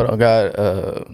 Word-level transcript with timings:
But 0.00 0.08
on 0.08 0.18
God, 0.18 0.58
uh, 0.58 1.04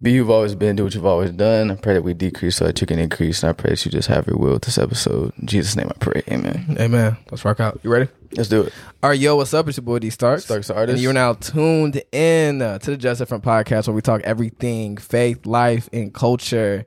be 0.00 0.12
you've 0.12 0.30
always 0.30 0.54
been, 0.54 0.76
do 0.76 0.84
what 0.84 0.94
you've 0.94 1.04
always 1.04 1.32
done. 1.32 1.72
I 1.72 1.74
pray 1.74 1.94
that 1.94 2.02
we 2.02 2.14
decrease 2.14 2.54
so 2.54 2.66
that 2.66 2.80
you 2.80 2.86
can 2.86 3.00
increase. 3.00 3.42
And 3.42 3.50
I 3.50 3.52
pray 3.52 3.70
that 3.70 3.84
you 3.84 3.90
just 3.90 4.06
have 4.06 4.28
your 4.28 4.36
will 4.36 4.52
with 4.52 4.62
this 4.62 4.78
episode. 4.78 5.32
In 5.40 5.48
Jesus' 5.48 5.74
name 5.74 5.88
I 5.90 5.98
pray. 5.98 6.22
Amen. 6.30 6.76
Amen. 6.78 7.16
Let's 7.32 7.44
rock 7.44 7.58
out. 7.58 7.80
You 7.82 7.90
ready? 7.90 8.08
Let's 8.36 8.48
do 8.48 8.62
it. 8.62 8.72
All 9.02 9.10
right, 9.10 9.18
yo, 9.18 9.34
what's 9.34 9.52
up? 9.52 9.66
It's 9.66 9.76
your 9.76 9.82
boy 9.82 9.98
D 9.98 10.10
Starks. 10.10 10.44
Starks 10.44 10.68
the 10.68 10.76
artist. 10.76 10.94
And 10.94 11.02
you're 11.02 11.12
now 11.12 11.32
tuned 11.32 12.00
in 12.12 12.62
uh, 12.62 12.78
to 12.78 12.92
the 12.92 12.96
Just 12.96 13.18
Different 13.18 13.42
podcast 13.42 13.88
where 13.88 13.94
we 13.96 14.02
talk 14.02 14.20
everything 14.22 14.98
faith, 14.98 15.44
life, 15.44 15.88
and 15.92 16.14
culture 16.14 16.86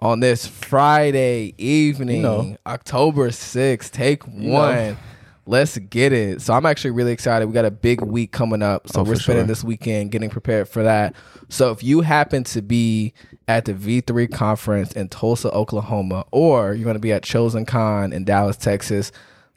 on 0.00 0.18
this 0.18 0.48
Friday 0.48 1.54
evening, 1.58 2.16
You 2.16 2.22
know. 2.22 2.56
October 2.66 3.28
6th. 3.28 3.92
Take 3.92 4.26
know. 4.26 4.52
one. 4.52 4.96
Let's 5.44 5.76
get 5.76 6.12
it. 6.12 6.40
So 6.40 6.54
I'm 6.54 6.64
actually 6.66 6.92
really 6.92 7.10
excited. 7.12 7.46
We 7.46 7.52
got 7.52 7.64
a 7.64 7.70
big 7.70 8.00
week 8.00 8.30
coming 8.30 8.62
up. 8.62 8.88
So 8.88 9.00
Oh, 9.00 9.04
we're 9.04 9.16
spending 9.16 9.42
sure. 9.44 9.48
this 9.48 9.64
weekend 9.64 10.12
getting 10.12 10.30
prepared 10.30 10.68
for 10.68 10.84
that. 10.84 11.14
So 11.48 11.72
if 11.72 11.82
you 11.82 12.02
happen 12.02 12.44
to 12.44 12.62
be 12.62 13.12
at 13.48 13.64
the 13.64 13.74
V3 13.74 14.30
conference 14.30 14.92
in 14.92 15.08
Tulsa, 15.08 15.50
Oklahoma, 15.50 16.24
or 16.30 16.74
you're 16.74 16.84
going 16.84 16.94
to 16.94 17.00
be 17.00 17.12
at 17.12 17.24
Chosen 17.24 17.66
Con 17.66 18.12
in 18.12 18.24
Dallas, 18.24 18.56
Texas, 18.56 19.10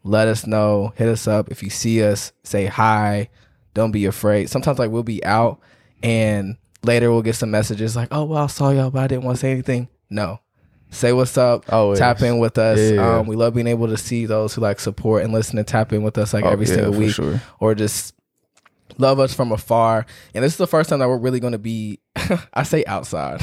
let 0.04 0.28
us 0.28 0.48
know. 0.48 0.92
Hit 0.96 1.08
us 1.08 1.28
up. 1.28 1.52
If 1.52 1.62
you 1.62 1.70
see 1.70 2.04
us, 2.04 2.32
say 2.44 2.66
hi. 2.66 3.30
Don't 3.76 3.92
be 3.92 4.06
afraid. 4.06 4.50
Sometimes 4.50 4.80
like 4.80 4.90
we'll 4.90 5.04
be 5.04 5.24
out 5.24 5.60
and 6.02 6.58
later 6.84 7.12
we'll 7.12 7.22
get 7.22 7.36
some 7.36 7.52
messages 7.52 7.96
like, 7.96 8.08
oh, 8.12 8.24
well, 8.24 8.44
I 8.44 8.48
saw 8.48 8.72
y'all, 8.72 8.90
but 8.90 9.04
I 9.04 9.08
didn't 9.08 9.24
want 9.24 9.38
to 9.38 9.42
say 9.42 9.52
anything. 9.52 9.90
No. 10.10 10.40
Say 10.92 11.12
what's 11.14 11.38
up. 11.38 11.72
Always. 11.74 12.00
Tap 12.00 12.22
in 12.22 12.40
with 12.40 12.58
us. 12.58 12.80
Yeah, 12.80 12.90
yeah. 12.96 13.18
Um, 13.18 13.28
we 13.28 13.36
love 13.36 13.54
being 13.54 13.68
able 13.68 13.88
to 13.88 13.98
see 13.98 14.26
those 14.26 14.54
who 14.56 14.62
like 14.62 14.80
support 14.80 15.24
and 15.24 15.34
listen 15.34 15.58
and 15.58 15.68
tap 15.68 15.92
in 15.92 16.04
with 16.04 16.18
us 16.18 16.34
like 16.34 16.46
Oh, 16.46 16.50
every 16.50 16.66
yeah, 16.68 16.76
single 16.76 16.94
week 16.94 17.14
sure. 17.14 17.42
or 17.60 17.76
just 17.76 18.14
love 18.98 19.20
us 19.20 19.34
from 19.34 19.52
afar. 19.52 20.06
And 20.34 20.44
this 20.44 20.54
is 20.54 20.58
the 20.58 20.68
first 20.68 20.90
time 20.90 21.00
that 21.00 21.10
we're 21.10 21.18
really 21.18 21.40
going 21.42 21.52
to 21.54 21.60
be, 21.60 22.00
I 22.54 22.64
say 22.64 22.86
outside, 22.86 23.42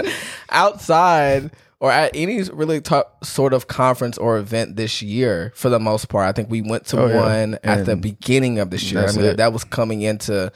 outside 0.50 1.50
or 1.78 1.90
at 1.90 2.10
any 2.14 2.42
really 2.42 2.80
top 2.80 3.24
sort 3.24 3.52
of 3.52 3.66
conference 3.68 4.18
or 4.18 4.36
event 4.38 4.76
this 4.76 5.00
year 5.00 5.52
for 5.54 5.68
the 5.70 5.78
most 5.80 6.08
part. 6.08 6.28
I 6.28 6.32
think 6.32 6.50
we 6.50 6.60
went 6.60 6.86
to 6.86 7.00
Oh, 7.00 7.16
one 7.24 7.58
at 7.62 7.86
the 7.86 7.96
beginning 7.96 8.58
of 8.58 8.70
this 8.70 8.90
year. 8.92 9.06
I 9.06 9.12
mean, 9.12 9.24
it. 9.24 9.36
that 9.38 9.52
was 9.52 9.64
coming 9.64 10.02
into 10.02 10.52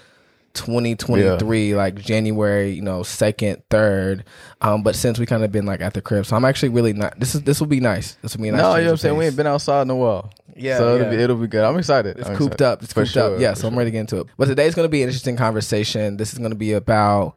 2023 0.54 1.74
like 1.74 1.96
january 1.96 2.70
you 2.70 2.80
know 2.80 3.02
second 3.02 3.62
third 3.70 4.24
um 4.60 4.82
but 4.82 4.94
since 4.94 5.18
we 5.18 5.26
kind 5.26 5.42
of 5.44 5.50
been 5.52 5.66
like 5.66 5.80
at 5.80 5.94
the 5.94 6.00
crib 6.00 6.24
so 6.24 6.36
i'm 6.36 6.44
actually 6.44 6.68
really 6.68 6.92
not 6.92 7.18
this 7.18 7.34
is 7.34 7.42
this 7.42 7.60
will 7.60 7.66
be 7.66 7.80
nice 7.80 8.14
this 8.22 8.36
will 8.36 8.42
be 8.42 8.50
nice 8.50 8.60
no, 8.60 8.74
you 8.76 8.82
know 8.82 8.86
what 8.86 8.90
I'm 8.92 8.96
saying? 8.98 9.16
We 9.16 9.26
ain't 9.26 9.36
been 9.36 9.46
outside 9.46 9.82
in 9.82 9.90
a 9.90 9.96
while. 9.96 10.32
Yeah, 10.56 10.78
So 10.78 10.94
it'll 10.94 11.10
be 11.10 11.16
it'll 11.16 11.36
be 11.36 11.48
good. 11.48 11.64
I'm 11.64 11.76
excited. 11.76 12.18
It's 12.18 12.28
I'm 12.28 12.36
cooped 12.36 12.54
excited. 12.54 12.72
up. 12.72 12.82
It's 12.82 12.92
For 12.92 13.00
cooped 13.02 13.12
sure, 13.12 13.34
up. 13.34 13.40
Yeah, 13.40 13.54
so 13.54 13.66
I'm 13.68 13.76
ready 13.76 13.88
to 13.88 13.92
get 13.92 14.00
into 14.00 14.20
it. 14.20 14.28
But 14.38 14.46
today's 14.46 14.74
going 14.74 14.84
to 14.84 14.90
be 14.90 15.02
an 15.02 15.08
interesting 15.08 15.36
conversation. 15.36 16.16
This 16.16 16.32
is 16.32 16.38
going 16.38 16.52
to 16.52 16.56
be 16.56 16.72
about 16.72 17.34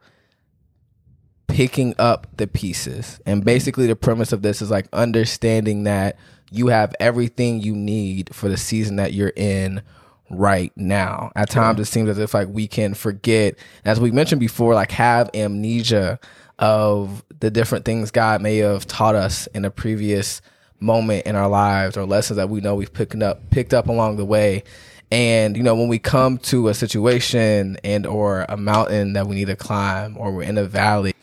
picking 1.48 1.94
up 1.98 2.26
the 2.36 2.46
pieces. 2.46 3.20
And 3.26 3.44
basically, 3.44 3.86
the 3.88 3.96
premise 3.96 4.32
of 4.32 4.42
this 4.42 4.62
is 4.62 4.70
like 4.70 4.86
understanding 4.92 5.82
that 5.84 6.16
you 6.50 6.68
have 6.68 6.94
everything 7.00 7.60
you 7.60 7.74
need 7.74 8.34
for 8.34 8.48
the 8.48 8.56
season 8.56 8.96
that 8.96 9.12
you're 9.12 9.32
in 9.36 9.82
right 10.30 10.72
now. 10.76 11.32
At 11.34 11.50
times, 11.50 11.80
it 11.80 11.86
seems 11.86 12.08
as 12.08 12.18
if 12.18 12.34
like 12.34 12.48
we 12.48 12.66
can 12.66 12.94
forget, 12.94 13.56
as 13.84 14.00
we 14.00 14.10
mentioned 14.10 14.40
before, 14.40 14.74
like 14.74 14.92
have 14.92 15.30
amnesia 15.34 16.18
of 16.58 17.24
the 17.40 17.50
different 17.50 17.84
things 17.84 18.10
God 18.10 18.42
may 18.42 18.58
have 18.58 18.86
taught 18.86 19.14
us 19.14 19.46
in 19.48 19.64
a 19.64 19.70
previous 19.70 20.40
moment 20.80 21.26
in 21.26 21.34
our 21.34 21.48
lives 21.48 21.96
or 21.96 22.04
lessons 22.04 22.36
that 22.36 22.48
we 22.48 22.60
know 22.60 22.74
we've 22.74 22.92
picked 22.92 23.20
up 23.22 23.50
picked 23.50 23.74
up 23.74 23.88
along 23.88 24.16
the 24.16 24.24
way. 24.24 24.64
And 25.10 25.56
you 25.56 25.62
know, 25.62 25.74
when 25.74 25.88
we 25.88 25.98
come 25.98 26.38
to 26.38 26.68
a 26.68 26.74
situation 26.74 27.78
and 27.82 28.06
or 28.06 28.44
a 28.48 28.56
mountain 28.56 29.14
that 29.14 29.26
we 29.26 29.36
need 29.36 29.46
to 29.46 29.56
climb 29.56 30.16
or 30.18 30.32
we're 30.32 30.42
in 30.42 30.58
a 30.58 30.64
valley, 30.64 31.14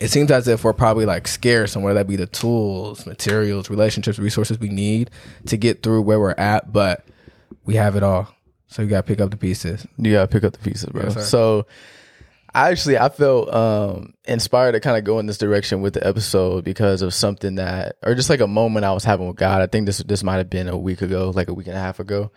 it 0.00 0.08
seems 0.08 0.30
as 0.30 0.46
if 0.46 0.64
we're 0.64 0.74
probably 0.74 1.06
like 1.06 1.26
scarce 1.26 1.74
and 1.74 1.84
whether 1.84 1.98
that 1.98 2.06
be 2.06 2.16
the 2.16 2.26
tools, 2.26 3.06
materials, 3.06 3.70
relationships, 3.70 4.18
resources 4.18 4.58
we 4.58 4.68
need 4.68 5.10
to 5.46 5.56
get 5.56 5.82
through 5.82 6.02
where 6.02 6.20
we're 6.20 6.32
at, 6.32 6.72
but 6.72 7.06
we 7.68 7.74
have 7.74 7.96
it 7.96 8.02
all. 8.02 8.34
So 8.68 8.80
you 8.80 8.88
gotta 8.88 9.02
pick 9.02 9.20
up 9.20 9.30
the 9.30 9.36
pieces. 9.36 9.86
You 9.98 10.12
gotta 10.12 10.26
pick 10.26 10.42
up 10.42 10.54
the 10.54 10.58
pieces, 10.58 10.86
bro. 10.86 11.04
Yes, 11.04 11.28
so 11.28 11.66
I 12.54 12.70
actually 12.70 12.96
I 12.96 13.10
felt 13.10 13.52
um 13.52 14.14
inspired 14.24 14.72
to 14.72 14.80
kind 14.80 14.96
of 14.96 15.04
go 15.04 15.18
in 15.18 15.26
this 15.26 15.36
direction 15.36 15.82
with 15.82 15.92
the 15.92 16.06
episode 16.06 16.64
because 16.64 17.02
of 17.02 17.12
something 17.12 17.56
that 17.56 17.96
or 18.02 18.14
just 18.14 18.30
like 18.30 18.40
a 18.40 18.46
moment 18.46 18.86
I 18.86 18.92
was 18.94 19.04
having 19.04 19.28
with 19.28 19.36
God. 19.36 19.60
I 19.60 19.66
think 19.66 19.84
this 19.84 19.98
this 19.98 20.24
might 20.24 20.38
have 20.38 20.48
been 20.48 20.66
a 20.66 20.78
week 20.78 21.02
ago, 21.02 21.30
like 21.36 21.48
a 21.48 21.54
week 21.54 21.66
and 21.66 21.76
a 21.76 21.80
half 21.80 22.00
ago. 22.00 22.32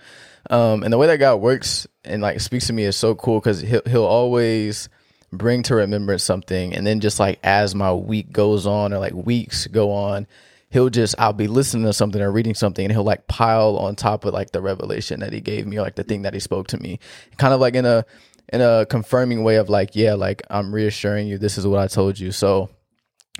Um 0.49 0.83
and 0.83 0.91
the 0.91 0.97
way 0.97 1.07
that 1.07 1.17
God 1.17 1.37
works 1.37 1.87
and 2.03 2.21
like 2.21 2.41
speaks 2.41 2.67
to 2.67 2.73
me 2.73 2.83
is 2.83 2.97
so 2.97 3.15
cool 3.15 3.39
because 3.39 3.61
he'll 3.61 3.83
he'll 3.87 4.03
always 4.03 4.89
bring 5.31 5.63
to 5.63 5.75
remembrance 5.75 6.23
something 6.23 6.75
and 6.75 6.85
then 6.85 6.99
just 6.99 7.21
like 7.21 7.39
as 7.41 7.73
my 7.73 7.93
week 7.93 8.33
goes 8.33 8.67
on 8.67 8.91
or 8.91 8.99
like 8.99 9.13
weeks 9.13 9.65
go 9.67 9.91
on 9.91 10.27
he'll 10.71 10.89
just 10.89 11.13
I'll 11.19 11.33
be 11.33 11.47
listening 11.47 11.85
to 11.85 11.93
something 11.93 12.21
or 12.21 12.31
reading 12.31 12.55
something 12.55 12.83
and 12.83 12.91
he'll 12.91 13.03
like 13.03 13.27
pile 13.27 13.77
on 13.77 13.95
top 13.95 14.25
of 14.25 14.33
like 14.33 14.51
the 14.51 14.61
revelation 14.61 15.19
that 15.19 15.33
he 15.33 15.41
gave 15.41 15.67
me 15.67 15.77
or 15.77 15.81
like 15.81 15.95
the 15.95 16.03
thing 16.03 16.23
that 16.23 16.33
he 16.33 16.39
spoke 16.39 16.67
to 16.67 16.77
me. 16.77 16.99
Kind 17.37 17.53
of 17.53 17.59
like 17.59 17.75
in 17.75 17.85
a 17.85 18.05
in 18.51 18.61
a 18.61 18.85
confirming 18.87 19.43
way 19.43 19.57
of 19.57 19.69
like, 19.69 19.95
yeah, 19.95 20.13
like 20.13 20.41
I'm 20.49 20.73
reassuring 20.73 21.27
you 21.27 21.37
this 21.37 21.57
is 21.57 21.67
what 21.67 21.79
I 21.79 21.87
told 21.87 22.19
you. 22.19 22.31
So 22.31 22.69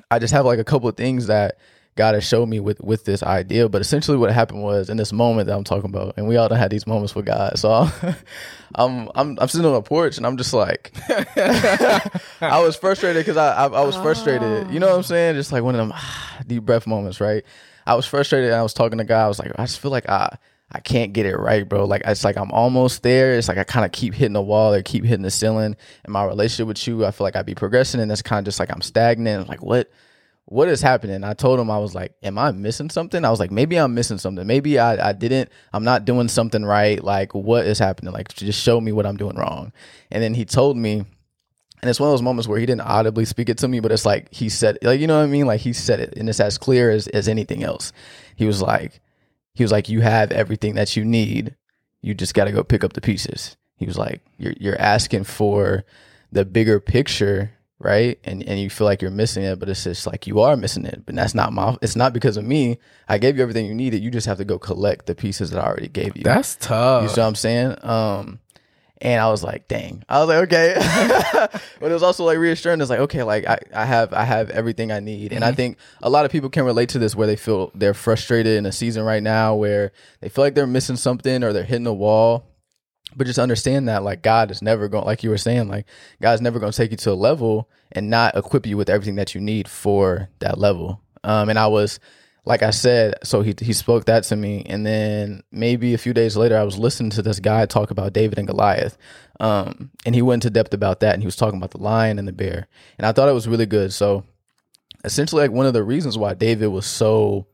I 0.10 0.20
just 0.20 0.34
have 0.34 0.46
like 0.46 0.60
a 0.60 0.64
couple 0.64 0.90
of 0.90 0.98
things 0.98 1.28
that 1.28 1.58
God 1.96 2.14
has 2.14 2.26
showed 2.26 2.48
me 2.48 2.60
with 2.60 2.82
with 2.82 3.06
this 3.06 3.22
idea. 3.24 3.68
But 3.68 3.82
essentially 3.82 4.18
what 4.18 4.32
happened 4.32 4.64
was 4.64 4.90
in 4.90 4.98
this 4.98 5.12
moment 5.12 5.48
that 5.48 5.56
I'm 5.56 5.64
talking 5.64 5.90
about, 5.90 6.14
and 6.18 6.28
we 6.28 6.38
all 6.38 6.48
done 6.48 6.58
had 6.58 6.72
these 6.72 6.88
moments 6.88 7.16
with 7.16 7.26
God. 7.26 7.58
So 7.58 7.72
I'm 7.72 9.10
I'm 9.16 9.38
I'm, 9.40 9.48
sitting 9.48 9.68
on 9.68 9.76
a 9.76 9.82
porch 9.82 10.18
and 10.18 10.26
I'm 10.26 10.38
just 10.38 10.54
like 10.54 10.92
I 11.10 12.62
was 12.64 12.76
frustrated 12.76 13.22
because 13.22 13.38
I, 13.38 13.54
I 13.54 13.66
I 13.68 13.86
was 13.86 13.96
frustrated. 13.98 14.72
You 14.72 14.80
know 14.80 14.88
what 14.88 14.96
I'm 14.96 15.04
saying? 15.04 15.36
Just 15.36 15.52
like 15.52 15.64
one 15.64 15.76
of 15.76 15.88
them 15.88 15.98
deep 16.48 16.64
breath 16.64 16.88
moments, 16.88 17.20
right? 17.20 17.44
I 17.86 17.96
was 17.96 18.06
frustrated 18.06 18.52
and 18.52 18.60
I 18.60 18.64
was 18.64 18.74
talking 18.74 19.00
to 19.00 19.04
God. 19.04 19.26
I 19.26 19.28
was 19.28 19.40
like, 19.40 19.52
I 19.58 19.66
just 19.66 19.80
feel 19.80 19.92
like 19.92 20.08
I 20.08 20.38
I 20.74 20.80
can't 20.80 21.12
get 21.12 21.26
it 21.26 21.36
right, 21.36 21.68
bro. 21.68 21.86
Like 21.86 22.04
it's 22.06 22.24
like 22.24 22.38
I'm 22.38 22.52
almost 22.52 23.04
there. 23.04 23.34
It's 23.34 23.50
like 23.50 23.58
I 23.58 23.66
kind 23.66 23.86
of 23.86 23.92
keep 23.92 24.14
hitting 24.14 24.34
the 24.34 24.42
wall 24.42 24.74
or 24.74 24.82
keep 24.82 25.04
hitting 25.04 25.24
the 25.24 25.32
ceiling. 25.32 25.76
In 26.06 26.14
my 26.14 26.24
relationship 26.24 26.68
with 26.68 26.88
you, 26.88 27.06
I 27.06 27.12
feel 27.12 27.26
like 27.26 27.36
I'd 27.36 27.46
be 27.46 27.56
progressing, 27.56 28.00
and 28.00 28.10
it's 28.12 28.22
kind 28.22 28.40
of 28.40 28.46
just 28.46 28.60
like 28.60 28.72
I'm 28.72 28.82
stagnant. 28.82 29.42
I'm 29.42 29.48
like, 29.48 29.62
what? 29.62 29.92
What 30.52 30.68
is 30.68 30.82
happening? 30.82 31.24
I 31.24 31.34
told 31.34 31.62
him 31.62 31.72
I 31.72 31.80
was 31.80 31.96
like, 31.96 32.14
"Am 32.22 32.38
I 32.38 32.52
missing 32.52 32.90
something?" 32.90 33.24
I 33.24 33.30
was 33.30 33.40
like, 33.40 33.52
"Maybe 33.52 33.78
I'm 33.78 33.94
missing 33.94 34.18
something. 34.18 34.46
Maybe 34.46 34.78
I, 34.78 35.12
I 35.12 35.14
didn't. 35.14 35.50
I'm 35.72 35.86
not 35.86 36.04
doing 36.04 36.28
something 36.28 36.66
right. 36.66 37.02
Like, 37.02 37.34
what 37.34 37.66
is 37.66 37.80
happening? 37.80 38.12
Like, 38.12 38.34
just 38.34 38.62
show 38.62 38.82
me 38.82 38.92
what 38.92 39.06
I'm 39.06 39.16
doing 39.16 39.38
wrong." 39.38 39.72
And 40.12 40.22
then 40.22 40.34
he 40.34 40.44
told 40.44 40.76
me, 40.76 41.06
and 41.82 41.90
it's 41.90 42.02
one 42.02 42.10
of 42.10 42.12
those 42.12 42.22
moments 42.22 42.50
where 42.50 42.60
he 42.60 42.66
didn't 42.66 42.82
audibly 42.82 43.24
speak 43.24 43.48
it 43.48 43.60
to 43.60 43.70
me, 43.70 43.80
but 43.80 43.94
it's 43.94 44.06
like 44.06 44.28
he 44.34 44.50
said, 44.50 44.78
like 44.82 45.00
you 45.00 45.08
know 45.08 45.20
what 45.20 45.24
I 45.24 45.28
mean? 45.28 45.46
Like 45.46 45.62
he 45.62 45.72
said 45.72 46.02
it, 46.02 46.16
and 46.18 46.28
it's 46.28 46.42
as 46.42 46.58
clear 46.58 46.92
as 46.92 47.08
as 47.08 47.30
anything 47.30 47.64
else. 47.64 47.94
He 48.36 48.46
was 48.46 48.62
like, 48.62 49.00
he 49.54 49.64
was 49.64 49.72
like, 49.72 49.88
"You 49.88 50.02
have 50.02 50.34
everything 50.34 50.76
that 50.76 50.98
you 50.98 51.06
need. 51.06 51.56
You 52.02 52.14
just 52.14 52.34
got 52.34 52.46
to 52.46 52.52
go 52.52 52.62
pick 52.62 52.84
up 52.84 52.92
the 52.92 53.00
pieces." 53.00 53.56
He 53.78 53.86
was 53.86 53.98
like, 53.98 54.20
"You're 54.38 54.56
you're 54.60 54.82
asking 54.82 55.24
for 55.24 55.86
the 56.30 56.44
bigger 56.44 56.82
picture." 56.82 57.52
Right, 57.84 58.20
and 58.24 58.44
and 58.44 58.60
you 58.60 58.70
feel 58.70 58.86
like 58.86 59.02
you're 59.02 59.12
missing 59.12 59.44
it, 59.44 59.60
but 59.60 59.68
it's 59.68 59.84
just 59.84 60.06
like 60.06 60.28
you 60.28 60.40
are 60.42 60.56
missing 60.56 60.86
it. 60.86 61.04
But 61.06 61.16
that's 61.16 61.34
not 61.34 61.52
my. 61.52 61.78
It's 61.82 61.96
not 61.96 62.14
because 62.14 62.38
of 62.38 62.46
me. 62.46 62.78
I 63.10 63.18
gave 63.18 63.38
you 63.38 63.42
everything 63.42 63.66
you 63.66 63.74
needed. 63.74 64.04
You 64.04 64.12
just 64.12 64.28
have 64.28 64.38
to 64.38 64.46
go 64.46 64.60
collect 64.60 65.08
the 65.08 65.16
pieces 65.16 65.50
that 65.50 65.64
I 65.64 65.66
already 65.66 65.88
gave 65.88 66.16
you. 66.16 66.24
That's 66.24 66.56
tough. 66.58 67.04
You 67.04 67.10
see 67.10 67.22
what 67.22 67.28
I'm 67.28 67.36
saying? 67.36 67.76
Um, 67.82 68.40
and 69.02 69.20
I 69.20 69.30
was 69.30 69.44
like, 69.44 69.68
dang. 69.68 70.04
I 70.08 70.20
was 70.20 70.28
like, 70.30 70.44
okay. 70.44 70.76
but 71.80 71.90
it 71.90 71.94
was 71.94 72.04
also 72.04 72.24
like 72.24 72.38
reassuring. 72.38 72.80
It's 72.82 72.90
like, 72.90 73.00
okay, 73.00 73.24
like 73.24 73.48
I, 73.48 73.58
I 73.74 73.86
have 73.86 74.14
I 74.14 74.24
have 74.26 74.52
everything 74.52 74.92
I 74.92 75.00
need. 75.00 75.34
And 75.34 75.44
I 75.44 75.54
think 75.54 75.78
a 76.04 76.10
lot 76.10 76.26
of 76.26 76.32
people 76.32 76.50
can 76.52 76.66
relate 76.66 76.90
to 76.90 77.00
this 77.00 77.16
where 77.16 77.26
they 77.26 77.36
feel 77.36 77.72
they're 77.74 77.96
frustrated 77.96 78.58
in 78.58 78.68
a 78.68 78.72
season 78.72 79.04
right 79.04 79.24
now 79.24 79.56
where 79.56 79.92
they 80.20 80.30
feel 80.30 80.44
like 80.44 80.54
they're 80.54 80.68
missing 80.68 80.98
something 80.98 81.44
or 81.44 81.52
they're 81.52 81.64
hitting 81.64 81.88
a 81.88 81.94
wall. 81.94 82.46
But 83.16 83.28
just 83.28 83.40
understand 83.40 83.88
that 83.88 84.04
like 84.04 84.22
God 84.22 84.52
is 84.52 84.62
never 84.62 84.88
going 84.88 85.06
like 85.06 85.24
you 85.24 85.30
were 85.30 85.38
saying, 85.38 85.68
like 85.68 85.86
God's 86.22 86.42
never 86.42 86.60
gonna 86.60 86.72
take 86.72 86.92
you 86.92 86.98
to 86.98 87.12
a 87.12 87.14
level 87.14 87.70
and 87.92 88.10
not 88.10 88.36
equip 88.36 88.66
you 88.66 88.78
with 88.78 88.90
everything 88.90 89.16
that 89.16 89.36
you 89.36 89.42
need 89.42 89.68
for 89.68 90.30
that 90.40 90.58
level. 90.58 91.02
Um 91.24 91.50
and 91.50 91.60
I 91.60 91.68
was 91.68 92.00
like 92.46 92.64
I 92.64 92.72
said, 92.72 93.16
so 93.24 93.42
he 93.42 93.54
he 93.60 93.74
spoke 93.74 94.06
that 94.06 94.24
to 94.26 94.36
me, 94.36 94.64
and 94.66 94.86
then 94.86 95.44
maybe 95.52 95.94
a 95.94 96.00
few 96.00 96.14
days 96.14 96.36
later, 96.36 96.58
I 96.58 96.64
was 96.64 96.78
listening 96.78 97.12
to 97.12 97.22
this 97.22 97.40
guy 97.40 97.66
talk 97.66 97.92
about 97.92 98.14
David 98.14 98.40
and 98.40 98.48
Goliath, 98.48 98.98
um, 99.40 99.92
and 100.06 100.16
he 100.16 100.22
went 100.22 100.44
into 100.44 100.50
depth 100.50 100.74
about 100.74 101.02
that, 101.02 101.14
and 101.14 101.22
he 101.22 101.28
was 101.28 101.36
talking 101.36 101.58
about 101.58 101.72
the 101.72 101.82
lion 101.82 102.18
and 102.18 102.28
the 102.28 102.34
bear, 102.34 102.68
and 102.98 103.06
I 103.06 103.12
thought 103.12 103.30
it 103.30 103.34
was 103.34 103.48
really 103.48 103.68
good. 103.68 103.94
So, 103.94 104.24
essentially, 105.04 105.44
like 105.44 105.52
one 105.52 105.68
of 105.68 105.74
the 105.74 105.84
reasons 105.84 106.18
why 106.18 106.34
David 106.34 106.68
was 106.68 106.88
so 106.88 107.46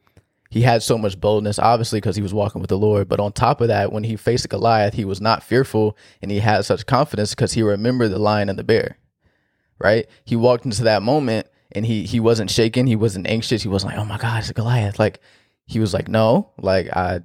he 0.50 0.62
had 0.62 0.82
so 0.84 0.98
much 0.98 1.20
boldness, 1.20 1.60
obviously 1.60 2.00
because 2.00 2.16
he 2.16 2.22
was 2.22 2.34
walking 2.34 2.62
with 2.62 2.70
the 2.70 2.78
Lord, 2.78 3.08
but 3.10 3.20
on 3.20 3.32
top 3.34 3.62
of 3.62 3.68
that, 3.68 3.92
when 3.92 4.04
he 4.04 4.16
faced 4.16 4.48
Goliath, 4.50 4.94
he 4.94 5.06
was 5.06 5.20
not 5.22 5.44
fearful, 5.44 5.98
and 6.22 6.32
he 6.32 6.40
had 6.40 6.66
such 6.66 6.86
confidence 6.86 7.36
because 7.36 7.54
he 7.54 7.62
remembered 7.64 8.10
the 8.10 8.20
lion 8.20 8.50
and 8.50 8.58
the 8.58 8.64
bear, 8.64 8.98
right? 9.80 10.08
He 10.26 10.36
walked 10.36 10.66
into 10.66 10.84
that 10.84 11.04
moment 11.04 11.48
and 11.74 11.86
he 11.86 12.04
he 12.06 12.20
wasn't 12.20 12.50
shaken, 12.50 12.88
he 12.88 12.96
wasn't 12.96 13.28
anxious, 13.28 13.62
he 13.64 13.70
wasn't 13.70 13.94
like, 13.94 14.00
oh 14.02 14.06
my 14.06 14.18
God, 14.18 14.40
it's 14.40 14.50
a 14.50 14.54
Goliath. 14.54 15.00
Like 15.00 15.20
he 15.66 15.80
was 15.80 15.94
like, 15.94 16.08
no, 16.08 16.52
like 16.60 16.88
I 16.96 17.22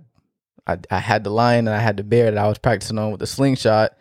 I 0.66 0.78
I 0.90 0.98
had 0.98 1.24
the 1.24 1.30
lion 1.30 1.68
and 1.68 1.76
I 1.76 1.80
had 1.80 1.96
the 1.96 2.04
bear 2.04 2.30
that 2.30 2.44
I 2.44 2.48
was 2.48 2.58
practicing 2.58 2.98
on 2.98 3.10
with 3.12 3.20
the 3.20 3.26
slingshot. 3.26 3.92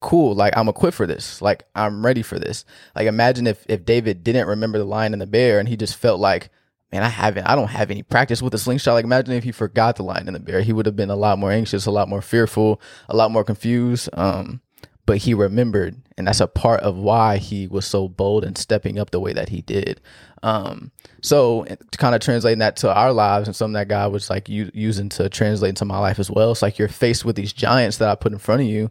cool, 0.00 0.34
like 0.34 0.56
I'm 0.56 0.68
equipped 0.68 0.96
for 0.96 1.06
this. 1.06 1.42
Like 1.42 1.64
I'm 1.74 2.04
ready 2.04 2.22
for 2.22 2.38
this. 2.38 2.64
Like 2.94 3.06
imagine 3.06 3.46
if 3.46 3.64
if 3.68 3.84
David 3.84 4.24
didn't 4.24 4.46
remember 4.48 4.78
the 4.78 4.84
lion 4.84 5.12
and 5.12 5.22
the 5.22 5.26
bear 5.26 5.58
and 5.58 5.68
he 5.68 5.76
just 5.76 5.96
felt 5.96 6.20
like, 6.20 6.50
man, 6.92 7.02
I 7.02 7.08
haven't 7.08 7.46
I 7.46 7.54
don't 7.54 7.68
have 7.68 7.90
any 7.90 8.02
practice 8.02 8.42
with 8.42 8.52
the 8.52 8.58
slingshot. 8.58 8.94
Like 8.94 9.04
imagine 9.04 9.34
if 9.34 9.44
he 9.44 9.52
forgot 9.52 9.96
the 9.96 10.02
lion 10.02 10.28
and 10.28 10.34
the 10.34 10.40
bear. 10.40 10.62
He 10.62 10.72
would 10.72 10.86
have 10.86 10.96
been 10.96 11.10
a 11.10 11.16
lot 11.16 11.38
more 11.38 11.50
anxious, 11.50 11.86
a 11.86 11.90
lot 11.90 12.08
more 12.08 12.22
fearful, 12.22 12.80
a 13.08 13.16
lot 13.16 13.30
more 13.30 13.44
confused. 13.44 14.08
Um 14.12 14.60
but 15.06 15.18
he 15.18 15.32
remembered 15.32 15.96
and 16.18 16.26
that's 16.26 16.40
a 16.40 16.46
part 16.46 16.80
of 16.80 16.96
why 16.96 17.38
he 17.38 17.66
was 17.68 17.86
so 17.86 18.08
bold 18.08 18.44
and 18.44 18.58
stepping 18.58 18.98
up 18.98 19.10
the 19.10 19.20
way 19.20 19.32
that 19.32 19.48
he 19.48 19.62
did 19.62 20.00
um, 20.42 20.90
so 21.22 21.64
kind 21.96 22.14
of 22.14 22.20
translating 22.20 22.58
that 22.58 22.76
to 22.76 22.92
our 22.92 23.12
lives 23.12 23.48
and 23.48 23.56
something 23.56 23.74
that 23.74 23.88
god 23.88 24.12
was 24.12 24.28
like 24.28 24.48
u- 24.48 24.70
using 24.74 25.08
to 25.08 25.28
translate 25.28 25.70
into 25.70 25.84
my 25.84 25.98
life 25.98 26.18
as 26.18 26.30
well 26.30 26.50
it's 26.50 26.62
like 26.62 26.78
you're 26.78 26.88
faced 26.88 27.24
with 27.24 27.36
these 27.36 27.52
giants 27.52 27.98
that 27.98 28.08
i 28.08 28.14
put 28.14 28.32
in 28.32 28.38
front 28.38 28.60
of 28.60 28.66
you 28.66 28.90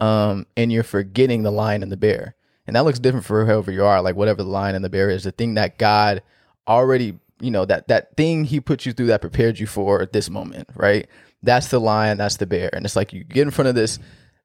um, 0.00 0.46
and 0.56 0.72
you're 0.72 0.82
forgetting 0.82 1.42
the 1.42 1.50
lion 1.50 1.82
and 1.82 1.92
the 1.92 1.96
bear 1.96 2.34
and 2.66 2.74
that 2.74 2.84
looks 2.84 2.98
different 2.98 3.26
for 3.26 3.44
whoever 3.44 3.70
you 3.70 3.84
are 3.84 4.00
like 4.00 4.16
whatever 4.16 4.42
the 4.42 4.48
lion 4.48 4.74
and 4.74 4.84
the 4.84 4.90
bear 4.90 5.10
is 5.10 5.24
the 5.24 5.32
thing 5.32 5.54
that 5.54 5.78
god 5.78 6.22
already 6.66 7.18
you 7.40 7.50
know 7.50 7.64
that 7.64 7.88
that 7.88 8.16
thing 8.16 8.44
he 8.44 8.60
put 8.60 8.86
you 8.86 8.92
through 8.92 9.06
that 9.06 9.20
prepared 9.20 9.58
you 9.58 9.66
for 9.66 10.06
this 10.12 10.30
moment 10.30 10.68
right 10.74 11.08
that's 11.42 11.68
the 11.68 11.80
lion 11.80 12.18
that's 12.18 12.36
the 12.36 12.46
bear 12.46 12.70
and 12.72 12.84
it's 12.84 12.96
like 12.96 13.12
you 13.12 13.24
get 13.24 13.42
in 13.42 13.50
front 13.50 13.68
of 13.68 13.74
this 13.74 13.98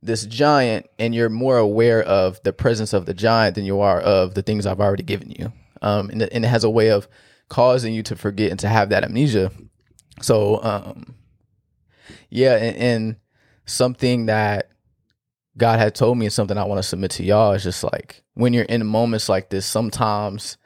this 0.06 0.26
giant 0.26 0.88
and 1.00 1.16
you're 1.16 1.30
more 1.30 1.58
aware 1.58 2.02
of 2.04 2.42
the 2.44 2.54
presence 2.54 2.94
of 2.94 3.06
the 3.06 3.14
giant 3.14 3.56
than 3.56 3.66
you 3.66 3.80
are 3.82 4.00
of 4.00 4.36
the 4.36 4.42
things 4.42 4.66
I've 4.66 4.80
already 4.80 5.04
given 5.04 5.32
you. 5.32 5.52
Um, 5.82 6.10
and, 6.10 6.22
and 6.22 6.46
it 6.46 6.48
has 6.48 6.64
a 6.64 6.70
way 6.70 6.92
of 6.92 7.08
causing 7.50 7.94
you 7.94 8.04
to 8.04 8.16
forget 8.16 8.52
and 8.52 8.60
to 8.60 8.68
have 8.68 8.90
that 8.90 9.04
amnesia. 9.04 9.52
So, 10.22 10.64
um, 10.64 11.16
yeah, 12.30 12.56
and, 12.56 12.78
and 12.78 13.16
something 13.66 14.28
that 14.28 14.70
God 15.58 15.80
had 15.80 15.96
told 15.96 16.18
me 16.18 16.26
and 16.26 16.34
something 16.34 16.58
I 16.58 16.66
want 16.66 16.80
to 16.80 16.88
submit 16.88 17.12
to 17.12 17.24
y'all 17.24 17.54
is 17.54 17.64
just 17.64 17.84
like 17.84 18.24
when 18.36 18.54
you're 18.54 18.66
in 18.66 18.86
moments 18.86 19.28
like 19.28 19.50
this, 19.50 19.66
sometimes 19.66 20.58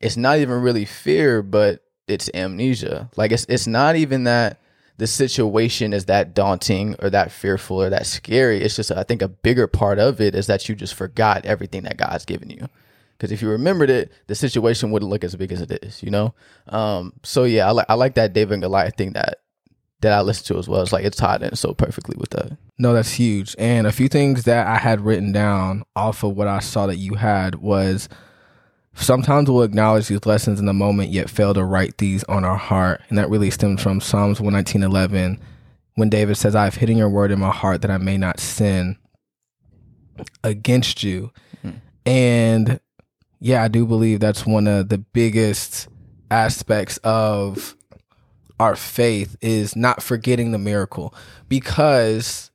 it's 0.00 0.16
not 0.16 0.38
even 0.38 0.62
really 0.62 0.84
fear, 0.84 1.42
but 1.42 1.84
it's 2.06 2.30
amnesia. 2.34 3.10
Like 3.16 3.32
it's 3.32 3.46
it's 3.48 3.66
not 3.66 3.96
even 3.96 4.24
that 4.24 4.60
the 4.98 5.06
situation 5.06 5.92
is 5.92 6.06
that 6.06 6.34
daunting 6.34 6.96
or 7.00 7.08
that 7.10 7.30
fearful 7.30 7.80
or 7.80 7.90
that 7.90 8.04
scary. 8.04 8.62
It's 8.62 8.74
just, 8.74 8.90
I 8.90 9.04
think, 9.04 9.22
a 9.22 9.28
bigger 9.28 9.68
part 9.68 10.00
of 10.00 10.20
it 10.20 10.34
is 10.34 10.48
that 10.48 10.68
you 10.68 10.74
just 10.74 10.94
forgot 10.94 11.46
everything 11.46 11.84
that 11.84 11.96
God's 11.96 12.24
given 12.24 12.50
you. 12.50 12.68
Because 13.16 13.30
if 13.32 13.40
you 13.40 13.48
remembered 13.48 13.90
it, 13.90 14.12
the 14.26 14.34
situation 14.34 14.90
wouldn't 14.90 15.10
look 15.10 15.24
as 15.24 15.34
big 15.36 15.52
as 15.52 15.60
it 15.60 15.70
is, 15.84 16.02
you 16.02 16.10
know. 16.10 16.34
Um, 16.68 17.12
so 17.22 17.44
yeah, 17.44 17.68
I 17.68 17.70
like 17.70 17.86
I 17.88 17.94
like 17.94 18.14
that 18.14 18.32
David 18.32 18.54
and 18.54 18.62
Goliath 18.62 18.96
thing 18.96 19.12
that 19.12 19.40
that 20.00 20.12
I 20.12 20.20
listened 20.20 20.46
to 20.46 20.58
as 20.58 20.68
well. 20.68 20.82
It's 20.82 20.92
like 20.92 21.04
it's 21.04 21.16
tied 21.16 21.42
in 21.42 21.56
so 21.56 21.74
perfectly 21.74 22.16
with 22.18 22.30
that. 22.30 22.56
No, 22.78 22.92
that's 22.92 23.12
huge. 23.12 23.56
And 23.58 23.86
a 23.86 23.92
few 23.92 24.08
things 24.08 24.44
that 24.44 24.68
I 24.68 24.78
had 24.78 25.00
written 25.00 25.32
down 25.32 25.82
off 25.96 26.22
of 26.22 26.36
what 26.36 26.46
I 26.46 26.60
saw 26.60 26.86
that 26.86 26.96
you 26.96 27.14
had 27.14 27.56
was 27.56 28.08
Sometimes 28.94 29.48
we'll 29.48 29.62
acknowledge 29.62 30.08
these 30.08 30.26
lessons 30.26 30.58
in 30.58 30.66
the 30.66 30.72
moment, 30.72 31.10
yet 31.10 31.30
fail 31.30 31.54
to 31.54 31.64
write 31.64 31.98
these 31.98 32.24
on 32.24 32.44
our 32.44 32.56
heart. 32.56 33.00
And 33.08 33.18
that 33.18 33.30
really 33.30 33.50
stems 33.50 33.82
from 33.82 34.00
Psalms 34.00 34.40
119.11, 34.40 35.38
when 35.94 36.08
David 36.08 36.36
says, 36.36 36.54
I 36.54 36.64
have 36.64 36.74
hidden 36.74 36.96
your 36.96 37.08
word 37.08 37.30
in 37.30 37.38
my 37.38 37.50
heart 37.50 37.82
that 37.82 37.90
I 37.90 37.98
may 37.98 38.16
not 38.16 38.40
sin 38.40 38.96
against 40.42 41.02
you. 41.02 41.30
Mm-hmm. 41.64 41.78
And 42.06 42.80
yeah, 43.40 43.62
I 43.62 43.68
do 43.68 43.86
believe 43.86 44.20
that's 44.20 44.46
one 44.46 44.66
of 44.66 44.88
the 44.88 44.98
biggest 44.98 45.88
aspects 46.30 46.98
of 46.98 47.76
our 48.60 48.76
faith 48.76 49.36
is 49.40 49.76
not 49.76 50.02
forgetting 50.02 50.50
the 50.50 50.58
miracle 50.58 51.14
because 51.48 52.50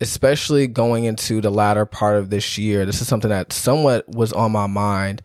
especially 0.00 0.66
going 0.66 1.04
into 1.04 1.40
the 1.40 1.50
latter 1.50 1.86
part 1.86 2.16
of 2.16 2.30
this 2.30 2.58
year 2.58 2.84
this 2.84 3.00
is 3.00 3.06
something 3.06 3.30
that 3.30 3.52
somewhat 3.52 4.08
was 4.08 4.32
on 4.32 4.50
my 4.50 4.66
mind 4.66 5.22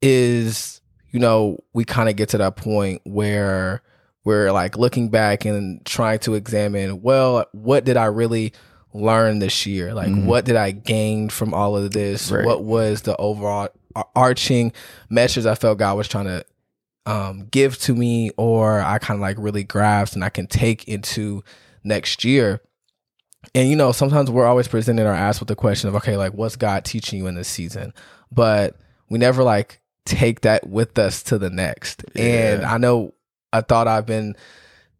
is 0.00 0.80
you 1.10 1.20
know 1.20 1.58
we 1.72 1.84
kind 1.84 2.08
of 2.08 2.16
get 2.16 2.30
to 2.30 2.38
that 2.38 2.56
point 2.56 3.00
where 3.04 3.82
we're 4.24 4.52
like 4.52 4.76
looking 4.76 5.08
back 5.08 5.44
and 5.44 5.84
trying 5.84 6.18
to 6.18 6.34
examine 6.34 7.02
well 7.02 7.44
what 7.52 7.84
did 7.84 7.96
i 7.96 8.04
really 8.04 8.52
learn 8.92 9.38
this 9.38 9.66
year 9.66 9.94
like 9.94 10.08
mm-hmm. 10.08 10.26
what 10.26 10.44
did 10.44 10.56
i 10.56 10.70
gain 10.70 11.28
from 11.28 11.52
all 11.52 11.76
of 11.76 11.90
this 11.92 12.30
right. 12.30 12.44
what 12.44 12.64
was 12.64 13.02
the 13.02 13.16
overall 13.16 13.68
arching 14.14 14.72
message 15.08 15.46
i 15.46 15.54
felt 15.54 15.78
god 15.78 15.96
was 15.96 16.08
trying 16.08 16.26
to 16.26 16.44
um, 17.06 17.46
give 17.50 17.78
to 17.78 17.94
me 17.94 18.30
or 18.36 18.80
i 18.80 18.98
kind 18.98 19.16
of 19.16 19.22
like 19.22 19.38
really 19.38 19.64
grasped 19.64 20.14
and 20.14 20.22
i 20.22 20.28
can 20.28 20.46
take 20.46 20.86
into 20.86 21.42
next 21.82 22.22
year 22.22 22.60
and 23.54 23.70
you 23.70 23.76
know 23.76 23.92
sometimes 23.92 24.30
we're 24.30 24.46
always 24.46 24.68
presented 24.68 25.06
or 25.06 25.12
asked 25.12 25.40
with 25.40 25.48
the 25.48 25.56
question 25.56 25.88
of 25.88 25.94
okay 25.94 26.18
like 26.18 26.34
what's 26.34 26.56
god 26.56 26.84
teaching 26.84 27.18
you 27.18 27.26
in 27.26 27.34
this 27.34 27.48
season 27.48 27.94
but 28.30 28.76
we 29.08 29.18
never 29.18 29.42
like 29.42 29.80
take 30.04 30.42
that 30.42 30.68
with 30.68 30.98
us 30.98 31.22
to 31.24 31.38
the 31.38 31.50
next. 31.50 32.04
Yeah. 32.14 32.54
And 32.54 32.64
I 32.64 32.78
know 32.78 33.14
a 33.52 33.62
thought 33.62 33.88
I've 33.88 34.06
been 34.06 34.36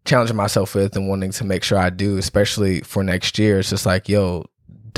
challenging 0.05 0.37
myself 0.37 0.75
with 0.75 0.97
and 0.97 1.09
wanting 1.09 1.33
to 1.33 1.45
make 1.45 1.63
sure 1.63 1.79
I 1.79 1.91
do, 1.91 2.17
especially 2.17 2.81
for 2.81 3.03
next 3.05 3.39
year. 3.39 3.59
It's 3.59 3.71
just 3.71 3.87
like, 3.87 4.09
yo, 4.09 4.47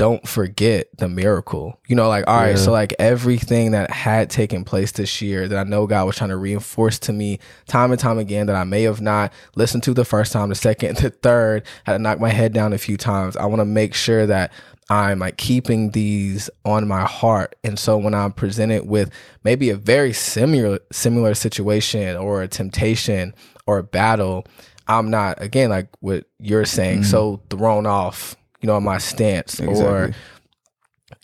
don't 0.01 0.27
forget 0.27 0.87
the 0.97 1.07
miracle. 1.07 1.79
You 1.87 1.95
know, 1.95 2.07
like, 2.07 2.27
all 2.27 2.35
right, 2.35 2.51
yeah. 2.51 2.55
so 2.55 2.71
like 2.71 2.93
everything 2.97 3.71
that 3.71 3.91
had 3.91 4.29
taken 4.29 4.63
place 4.63 4.93
this 4.93 5.21
year 5.21 5.47
that 5.47 5.59
I 5.59 5.69
know 5.69 5.85
God 5.85 6.05
was 6.05 6.15
trying 6.15 6.31
to 6.31 6.37
reinforce 6.37 6.97
to 6.99 7.13
me 7.13 7.39
time 7.67 7.91
and 7.91 7.99
time 7.99 8.17
again 8.17 8.47
that 8.47 8.55
I 8.55 8.63
may 8.63 8.83
have 8.83 9.01
not 9.01 9.31
listened 9.55 9.83
to 9.83 9.93
the 9.93 10.05
first 10.05 10.31
time, 10.31 10.49
the 10.49 10.55
second, 10.55 10.97
the 11.01 11.09
third, 11.11 11.67
had 11.83 11.93
to 11.93 11.99
knock 11.99 12.19
my 12.19 12.29
head 12.29 12.53
down 12.53 12.73
a 12.73 12.77
few 12.77 12.97
times. 12.97 13.35
I 13.37 13.45
want 13.45 13.59
to 13.59 13.65
make 13.65 13.93
sure 13.93 14.25
that 14.25 14.51
I'm 14.89 15.19
like 15.19 15.37
keeping 15.37 15.91
these 15.91 16.49
on 16.65 16.87
my 16.87 17.05
heart. 17.05 17.55
And 17.63 17.79
so 17.79 17.97
when 17.97 18.13
I'm 18.13 18.33
presented 18.33 18.87
with 18.87 19.11
maybe 19.43 19.69
a 19.69 19.77
very 19.77 20.11
similar 20.13 20.79
similar 20.91 21.33
situation 21.33 22.17
or 22.17 22.41
a 22.41 22.47
temptation 22.47 23.33
or 23.65 23.77
a 23.77 23.83
battle, 23.83 24.45
I'm 24.87 25.09
not 25.09 25.41
again 25.41 25.69
like 25.69 25.87
what 25.99 26.25
you're 26.39 26.65
saying, 26.65 27.01
mm-hmm. 27.01 27.09
so 27.09 27.41
thrown 27.49 27.85
off, 27.85 28.35
you 28.59 28.67
know, 28.67 28.79
my 28.79 28.97
stance 28.97 29.59
exactly. 29.59 29.85
or 29.85 30.11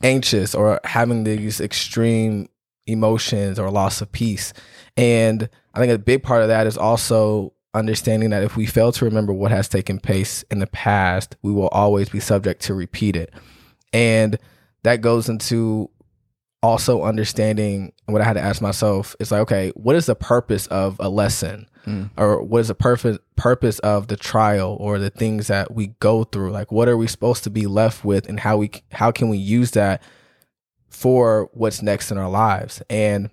anxious 0.03 0.55
or 0.55 0.79
having 0.83 1.23
these 1.23 1.59
extreme 1.59 2.47
emotions 2.85 3.59
or 3.59 3.69
loss 3.69 4.01
of 4.01 4.11
peace. 4.11 4.53
And 4.95 5.49
I 5.73 5.79
think 5.79 5.91
a 5.91 5.97
big 5.97 6.23
part 6.23 6.41
of 6.41 6.47
that 6.47 6.67
is 6.67 6.77
also 6.77 7.53
understanding 7.73 8.31
that 8.31 8.43
if 8.43 8.55
we 8.55 8.65
fail 8.65 8.91
to 8.91 9.05
remember 9.05 9.33
what 9.33 9.51
has 9.51 9.67
taken 9.67 9.99
place 9.99 10.43
in 10.49 10.59
the 10.59 10.67
past, 10.67 11.35
we 11.41 11.51
will 11.51 11.67
always 11.69 12.09
be 12.09 12.19
subject 12.19 12.61
to 12.63 12.73
repeat 12.73 13.15
it. 13.15 13.33
And 13.93 14.37
that 14.83 15.01
goes 15.01 15.29
into 15.29 15.89
also 16.63 17.03
understanding 17.03 17.93
what 18.05 18.21
I 18.21 18.25
had 18.25 18.33
to 18.33 18.41
ask 18.41 18.61
myself 18.61 19.15
is 19.19 19.31
like, 19.31 19.41
okay, 19.41 19.71
what 19.75 19.95
is 19.95 20.07
the 20.07 20.15
purpose 20.15 20.67
of 20.67 20.97
a 20.99 21.09
lesson? 21.09 21.67
Mm. 21.85 22.09
Or 22.17 22.41
what 22.41 22.59
is 22.59 22.67
the 22.67 22.75
purpose 22.75 23.17
purpose 23.35 23.79
of 23.79 24.07
the 24.07 24.17
trial 24.17 24.75
or 24.79 24.99
the 24.99 25.09
things 25.09 25.47
that 25.47 25.73
we 25.73 25.87
go 25.99 26.23
through? 26.23 26.51
Like 26.51 26.71
what 26.71 26.89
are 26.89 26.97
we 26.97 27.07
supposed 27.07 27.43
to 27.45 27.49
be 27.49 27.67
left 27.67 28.03
with 28.03 28.27
and 28.27 28.39
how 28.39 28.57
we 28.57 28.71
how 28.91 29.11
can 29.11 29.29
we 29.29 29.37
use 29.37 29.71
that 29.71 30.01
for 30.89 31.49
what's 31.53 31.81
next 31.81 32.11
in 32.11 32.17
our 32.17 32.29
lives? 32.29 32.81
And 32.89 33.29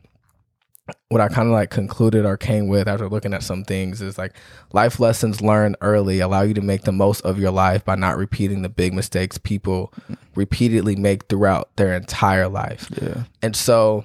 what 1.09 1.21
I 1.21 1.29
kind 1.29 1.49
of 1.49 1.53
like 1.53 1.71
concluded 1.71 2.27
or 2.27 2.37
came 2.37 2.69
with 2.69 2.89
after 2.89 3.09
looking 3.09 3.33
at 3.33 3.43
some 3.43 3.65
things 3.65 4.03
is 4.03 4.19
like 4.19 4.35
life 4.73 5.01
lessons 5.01 5.41
learned 5.41 5.77
early 5.81 6.21
allow 6.21 6.43
you 6.43 6.55
to 6.55 6.61
make 6.61 6.83
the 6.83 6.93
most 6.93 7.21
of 7.21 7.39
your 7.39 7.51
life 7.51 7.85
by 7.85 7.95
not 7.95 8.19
repeating 8.19 8.63
the 8.63 8.69
big 8.69 8.93
mistakes 8.93 9.39
people 9.39 9.93
repeatedly 10.35 10.97
make 10.97 11.29
throughout 11.29 11.75
their 11.77 11.95
entire 11.95 12.49
life. 12.49 12.91
Yeah. 13.01 13.25
And 13.41 13.57
so 13.57 14.05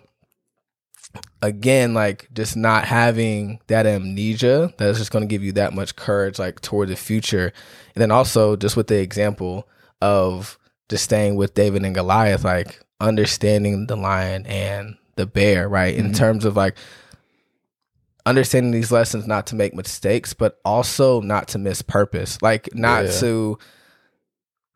again, 1.42 1.94
like 1.94 2.30
just 2.34 2.56
not 2.56 2.86
having 2.86 3.60
that 3.68 3.86
amnesia 3.86 4.74
that's 4.78 5.00
just 5.00 5.12
going 5.12 5.24
to 5.24 5.28
give 5.28 5.44
you 5.44 5.54
that 5.54 5.74
much 5.74 5.96
courage 5.96 6.40
like 6.40 6.62
toward 6.62 6.90
the 6.90 6.96
future. 6.96 7.52
And 7.96 8.02
then 8.02 8.12
also 8.12 8.56
just 8.56 8.78
with 8.78 8.88
the 8.88 9.02
example 9.02 9.68
of 10.02 10.58
just 10.88 11.04
staying 11.04 11.36
with 11.36 11.54
David 11.54 11.84
and 11.84 11.96
Goliath, 11.96 12.44
like 12.44 12.82
understanding 13.02 13.88
the 13.88 13.96
lion 13.96 14.46
and 14.46 14.96
the 15.20 15.28
bear, 15.28 15.70
right? 15.70 15.94
In 15.94 16.06
mm-hmm. 16.06 16.14
terms 16.14 16.46
of 16.46 16.56
like 16.56 16.76
understanding 18.26 18.72
these 18.72 18.92
lessons 18.92 19.28
not 19.28 19.48
to 19.48 19.56
make 19.56 19.76
mistakes, 19.76 20.34
but 20.34 20.60
also 20.66 21.22
not 21.22 21.50
to 21.50 21.60
miss 21.60 21.82
purpose. 21.82 22.42
Like 22.42 22.74
not 22.74 23.06
yeah. 23.06 23.20
to 23.20 23.60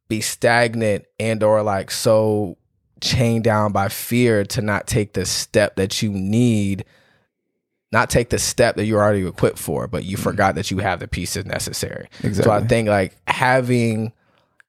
be 0.09 0.21
stagnant 0.21 1.05
and 1.19 1.41
or 1.41 1.63
like 1.63 1.89
so 1.89 2.57
chained 3.01 3.43
down 3.43 3.71
by 3.71 3.89
fear 3.89 4.43
to 4.43 4.61
not 4.61 4.85
take 4.87 5.13
the 5.13 5.25
step 5.25 5.75
that 5.75 6.01
you 6.01 6.11
need 6.11 6.85
not 7.91 8.09
take 8.09 8.29
the 8.29 8.39
step 8.39 8.75
that 8.75 8.85
you're 8.85 9.03
already 9.03 9.25
equipped 9.25 9.59
for, 9.59 9.87
but 9.87 10.03
you 10.03 10.17
mm-hmm. 10.17 10.23
forgot 10.23 10.55
that 10.55 10.71
you 10.71 10.79
have 10.79 10.99
the 10.99 11.07
pieces 11.07 11.45
necessary. 11.45 12.09
Exactly. 12.23 12.43
So 12.43 12.51
I 12.51 12.65
think 12.65 12.89
like 12.89 13.15
having 13.27 14.11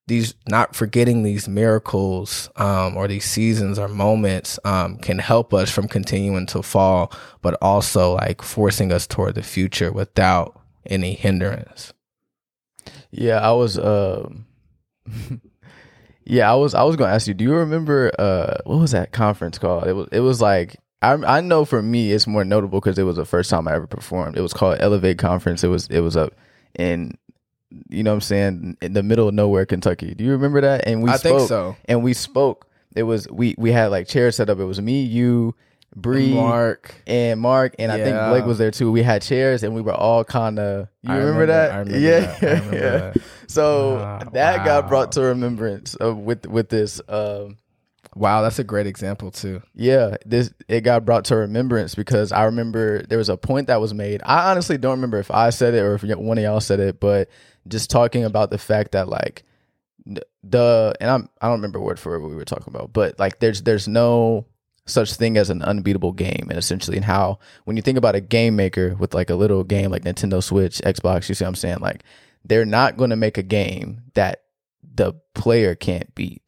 these 0.06 0.34
not 0.48 0.76
forgetting 0.76 1.22
these 1.22 1.48
miracles 1.48 2.50
um, 2.56 2.96
or 2.96 3.08
these 3.08 3.24
seasons 3.24 3.78
or 3.78 3.88
moments 3.88 4.58
um, 4.64 4.98
can 4.98 5.18
help 5.18 5.54
us 5.54 5.70
from 5.70 5.88
continuing 5.88 6.46
to 6.46 6.62
fall, 6.62 7.12
but 7.42 7.56
also 7.62 8.12
like 8.14 8.42
forcing 8.42 8.92
us 8.92 9.06
toward 9.06 9.34
the 9.34 9.42
future 9.42 9.90
without 9.92 10.60
any 10.86 11.14
hindrance. 11.14 11.92
Yeah, 13.10 13.38
I 13.38 13.52
was. 13.52 13.78
Uh, 13.78 14.28
Yeah, 16.26 16.50
I 16.50 16.54
was 16.54 16.74
I 16.74 16.82
was 16.84 16.96
gonna 16.96 17.12
ask 17.12 17.26
you. 17.26 17.34
Do 17.34 17.44
you 17.44 17.54
remember 17.54 18.10
uh 18.18 18.56
what 18.64 18.78
was 18.78 18.92
that 18.92 19.12
conference 19.12 19.58
called? 19.58 19.86
It 19.86 19.92
was 19.92 20.08
it 20.10 20.20
was 20.20 20.40
like 20.40 20.76
I 21.02 21.12
I 21.12 21.40
know 21.40 21.64
for 21.64 21.82
me 21.82 22.12
it's 22.12 22.26
more 22.26 22.44
notable 22.44 22.80
because 22.80 22.98
it 22.98 23.02
was 23.02 23.16
the 23.16 23.26
first 23.26 23.50
time 23.50 23.68
I 23.68 23.74
ever 23.74 23.86
performed. 23.86 24.38
It 24.38 24.40
was 24.40 24.54
called 24.54 24.78
Elevate 24.80 25.18
Conference. 25.18 25.62
It 25.62 25.68
was 25.68 25.86
it 25.88 26.00
was 26.00 26.16
up 26.16 26.34
in 26.78 27.18
you 27.88 28.02
know 28.02 28.10
what 28.10 28.16
I'm 28.16 28.20
saying 28.22 28.76
in 28.80 28.92
the 28.92 29.02
middle 29.02 29.28
of 29.28 29.34
nowhere, 29.34 29.66
Kentucky. 29.66 30.14
Do 30.14 30.24
you 30.24 30.32
remember 30.32 30.60
that? 30.62 30.86
And 30.86 31.02
we 31.02 31.10
I 31.10 31.16
spoke 31.16 31.38
think 31.38 31.48
so. 31.48 31.76
and 31.86 32.02
we 32.02 32.12
spoke. 32.14 32.66
It 32.94 33.02
was 33.04 33.28
we 33.30 33.54
we 33.58 33.72
had 33.72 33.86
like 33.90 34.06
chairs 34.08 34.36
set 34.36 34.48
up. 34.50 34.58
It 34.58 34.64
was 34.64 34.80
me, 34.80 35.02
you, 35.02 35.54
Bree, 35.96 36.32
Mark. 36.34 36.94
and 37.06 37.40
Mark, 37.40 37.74
and 37.78 37.90
I 37.90 37.98
think 37.98 38.16
Blake 38.28 38.44
was 38.44 38.58
there 38.58 38.70
too. 38.70 38.90
We 38.92 39.02
had 39.02 39.22
chairs, 39.22 39.62
and 39.62 39.74
we 39.74 39.80
were 39.80 39.94
all 39.94 40.24
kind 40.24 40.58
of. 40.58 40.88
You 41.02 41.12
I 41.12 41.16
remember, 41.16 41.46
that? 41.46 41.72
I 41.72 41.78
remember 41.78 41.98
yeah, 41.98 42.20
that. 42.20 42.42
Remember 42.42 42.74
yeah. 42.76 42.80
that. 42.80 43.16
So 43.48 43.96
Ah, 43.98 44.18
that 44.32 44.64
got 44.64 44.88
brought 44.88 45.12
to 45.12 45.22
remembrance 45.22 45.94
of, 45.96 46.18
with 46.18 46.46
with 46.46 46.68
this. 46.68 47.00
Um, 47.08 47.56
Wow, 48.14 48.42
that's 48.42 48.58
a 48.58 48.64
great 48.64 48.86
example 48.86 49.30
too. 49.30 49.62
yeah, 49.74 50.16
this 50.24 50.52
it 50.68 50.82
got 50.82 51.04
brought 51.04 51.24
to 51.26 51.36
remembrance 51.36 51.94
because 51.94 52.30
I 52.32 52.44
remember 52.44 53.02
there 53.02 53.18
was 53.18 53.28
a 53.28 53.36
point 53.36 53.66
that 53.66 53.80
was 53.80 53.92
made. 53.92 54.22
I 54.24 54.50
honestly 54.50 54.78
don't 54.78 54.92
remember 54.92 55.18
if 55.18 55.30
I 55.30 55.50
said 55.50 55.74
it 55.74 55.80
or 55.80 55.94
if 55.94 56.04
one 56.04 56.38
of 56.38 56.44
y'all 56.44 56.60
said 56.60 56.80
it, 56.80 57.00
but 57.00 57.28
just 57.66 57.90
talking 57.90 58.24
about 58.24 58.50
the 58.50 58.58
fact 58.58 58.92
that 58.92 59.08
like 59.08 59.44
the 60.42 60.94
and 61.00 61.10
I'm 61.10 61.28
I 61.40 61.46
don't 61.46 61.56
remember 61.56 61.80
word 61.80 61.98
for 61.98 62.12
word 62.12 62.22
what 62.22 62.30
we 62.30 62.36
were 62.36 62.44
talking 62.44 62.72
about, 62.74 62.92
but 62.92 63.18
like 63.18 63.40
there's 63.40 63.62
there's 63.62 63.88
no 63.88 64.46
such 64.86 65.14
thing 65.14 65.36
as 65.36 65.50
an 65.50 65.62
unbeatable 65.62 66.12
game 66.12 66.46
and 66.50 66.58
essentially 66.58 66.98
and 66.98 67.06
how 67.06 67.38
when 67.64 67.76
you 67.76 67.82
think 67.82 67.96
about 67.96 68.14
a 68.14 68.20
game 68.20 68.54
maker 68.54 68.94
with 68.96 69.14
like 69.14 69.30
a 69.30 69.34
little 69.34 69.64
game 69.64 69.90
like 69.90 70.04
Nintendo 70.04 70.42
Switch, 70.42 70.78
Xbox, 70.82 71.28
you 71.28 71.34
see 71.34 71.44
what 71.44 71.48
I'm 71.48 71.54
saying? 71.54 71.78
Like 71.80 72.04
they're 72.44 72.66
not 72.66 72.96
going 72.96 73.10
to 73.10 73.16
make 73.16 73.38
a 73.38 73.42
game 73.42 74.02
that 74.14 74.42
the 74.82 75.14
player 75.34 75.74
can't 75.74 76.14
beat. 76.14 76.43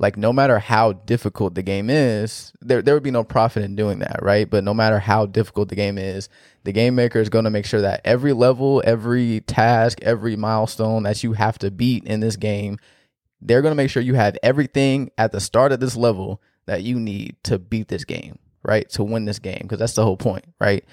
Like 0.00 0.16
no 0.16 0.32
matter 0.32 0.58
how 0.58 0.92
difficult 0.92 1.54
the 1.54 1.62
game 1.62 1.90
is, 1.90 2.52
there 2.60 2.82
there 2.82 2.94
would 2.94 3.02
be 3.02 3.10
no 3.10 3.24
profit 3.24 3.64
in 3.64 3.76
doing 3.76 3.98
that, 4.00 4.20
right? 4.22 4.48
But 4.48 4.64
no 4.64 4.72
matter 4.72 4.98
how 4.98 5.26
difficult 5.26 5.68
the 5.68 5.74
game 5.74 5.98
is, 5.98 6.28
the 6.64 6.72
game 6.72 6.94
maker 6.94 7.18
is 7.18 7.28
going 7.28 7.44
to 7.44 7.50
make 7.50 7.66
sure 7.66 7.80
that 7.80 8.00
every 8.04 8.32
level, 8.32 8.82
every 8.84 9.40
task, 9.40 9.98
every 10.02 10.36
milestone 10.36 11.02
that 11.04 11.22
you 11.22 11.32
have 11.32 11.58
to 11.58 11.70
beat 11.70 12.04
in 12.04 12.20
this 12.20 12.36
game, 12.36 12.78
they're 13.40 13.62
going 13.62 13.72
to 13.72 13.76
make 13.76 13.90
sure 13.90 14.02
you 14.02 14.14
have 14.14 14.36
everything 14.42 15.10
at 15.18 15.32
the 15.32 15.40
start 15.40 15.72
of 15.72 15.80
this 15.80 15.96
level 15.96 16.40
that 16.66 16.82
you 16.82 16.98
need 16.98 17.36
to 17.44 17.58
beat 17.58 17.88
this 17.88 18.04
game, 18.04 18.38
right? 18.62 18.88
To 18.90 19.04
win 19.04 19.24
this 19.24 19.38
game 19.38 19.60
because 19.62 19.78
that's 19.78 19.94
the 19.94 20.04
whole 20.04 20.16
point, 20.16 20.44
right? 20.60 20.84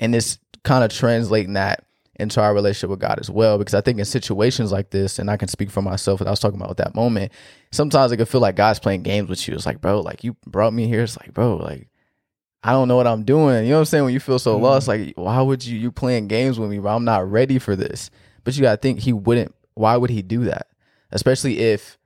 And 0.00 0.14
it's 0.14 0.38
kind 0.62 0.84
of 0.84 0.90
translating 0.90 1.54
that 1.54 1.85
into 2.18 2.40
our 2.40 2.54
relationship 2.54 2.90
with 2.90 3.00
God 3.00 3.18
as 3.20 3.30
well. 3.30 3.58
Because 3.58 3.74
I 3.74 3.80
think 3.80 3.98
in 3.98 4.04
situations 4.04 4.72
like 4.72 4.90
this, 4.90 5.18
and 5.18 5.30
I 5.30 5.36
can 5.36 5.48
speak 5.48 5.70
for 5.70 5.82
myself, 5.82 6.22
I 6.22 6.30
was 6.30 6.40
talking 6.40 6.58
about 6.58 6.70
at 6.70 6.76
that 6.78 6.94
moment, 6.94 7.32
sometimes 7.70 8.12
it 8.12 8.16
can 8.16 8.26
feel 8.26 8.40
like 8.40 8.56
God's 8.56 8.78
playing 8.78 9.02
games 9.02 9.28
with 9.28 9.46
you. 9.46 9.54
It's 9.54 9.66
like, 9.66 9.80
bro, 9.80 10.00
like 10.00 10.24
you 10.24 10.36
brought 10.46 10.72
me 10.72 10.86
here. 10.86 11.02
It's 11.02 11.18
like, 11.18 11.32
bro, 11.34 11.56
like 11.56 11.88
I 12.62 12.72
don't 12.72 12.88
know 12.88 12.96
what 12.96 13.06
I'm 13.06 13.24
doing. 13.24 13.64
You 13.64 13.70
know 13.70 13.76
what 13.76 13.80
I'm 13.80 13.84
saying? 13.86 14.04
When 14.04 14.12
you 14.12 14.20
feel 14.20 14.38
so 14.38 14.54
mm-hmm. 14.54 14.64
lost, 14.64 14.88
like 14.88 15.12
why 15.16 15.40
would 15.40 15.64
you 15.64 15.78
you 15.78 15.92
playing 15.92 16.28
games 16.28 16.58
with 16.58 16.70
me, 16.70 16.78
bro? 16.78 16.96
I'm 16.96 17.04
not 17.04 17.30
ready 17.30 17.58
for 17.58 17.76
this. 17.76 18.10
But 18.44 18.56
you 18.56 18.62
gotta 18.62 18.76
think 18.76 19.00
he 19.00 19.12
wouldn't. 19.12 19.54
Why 19.74 19.96
would 19.96 20.10
he 20.10 20.22
do 20.22 20.44
that? 20.44 20.68
Especially 21.10 21.60
if, 21.60 21.98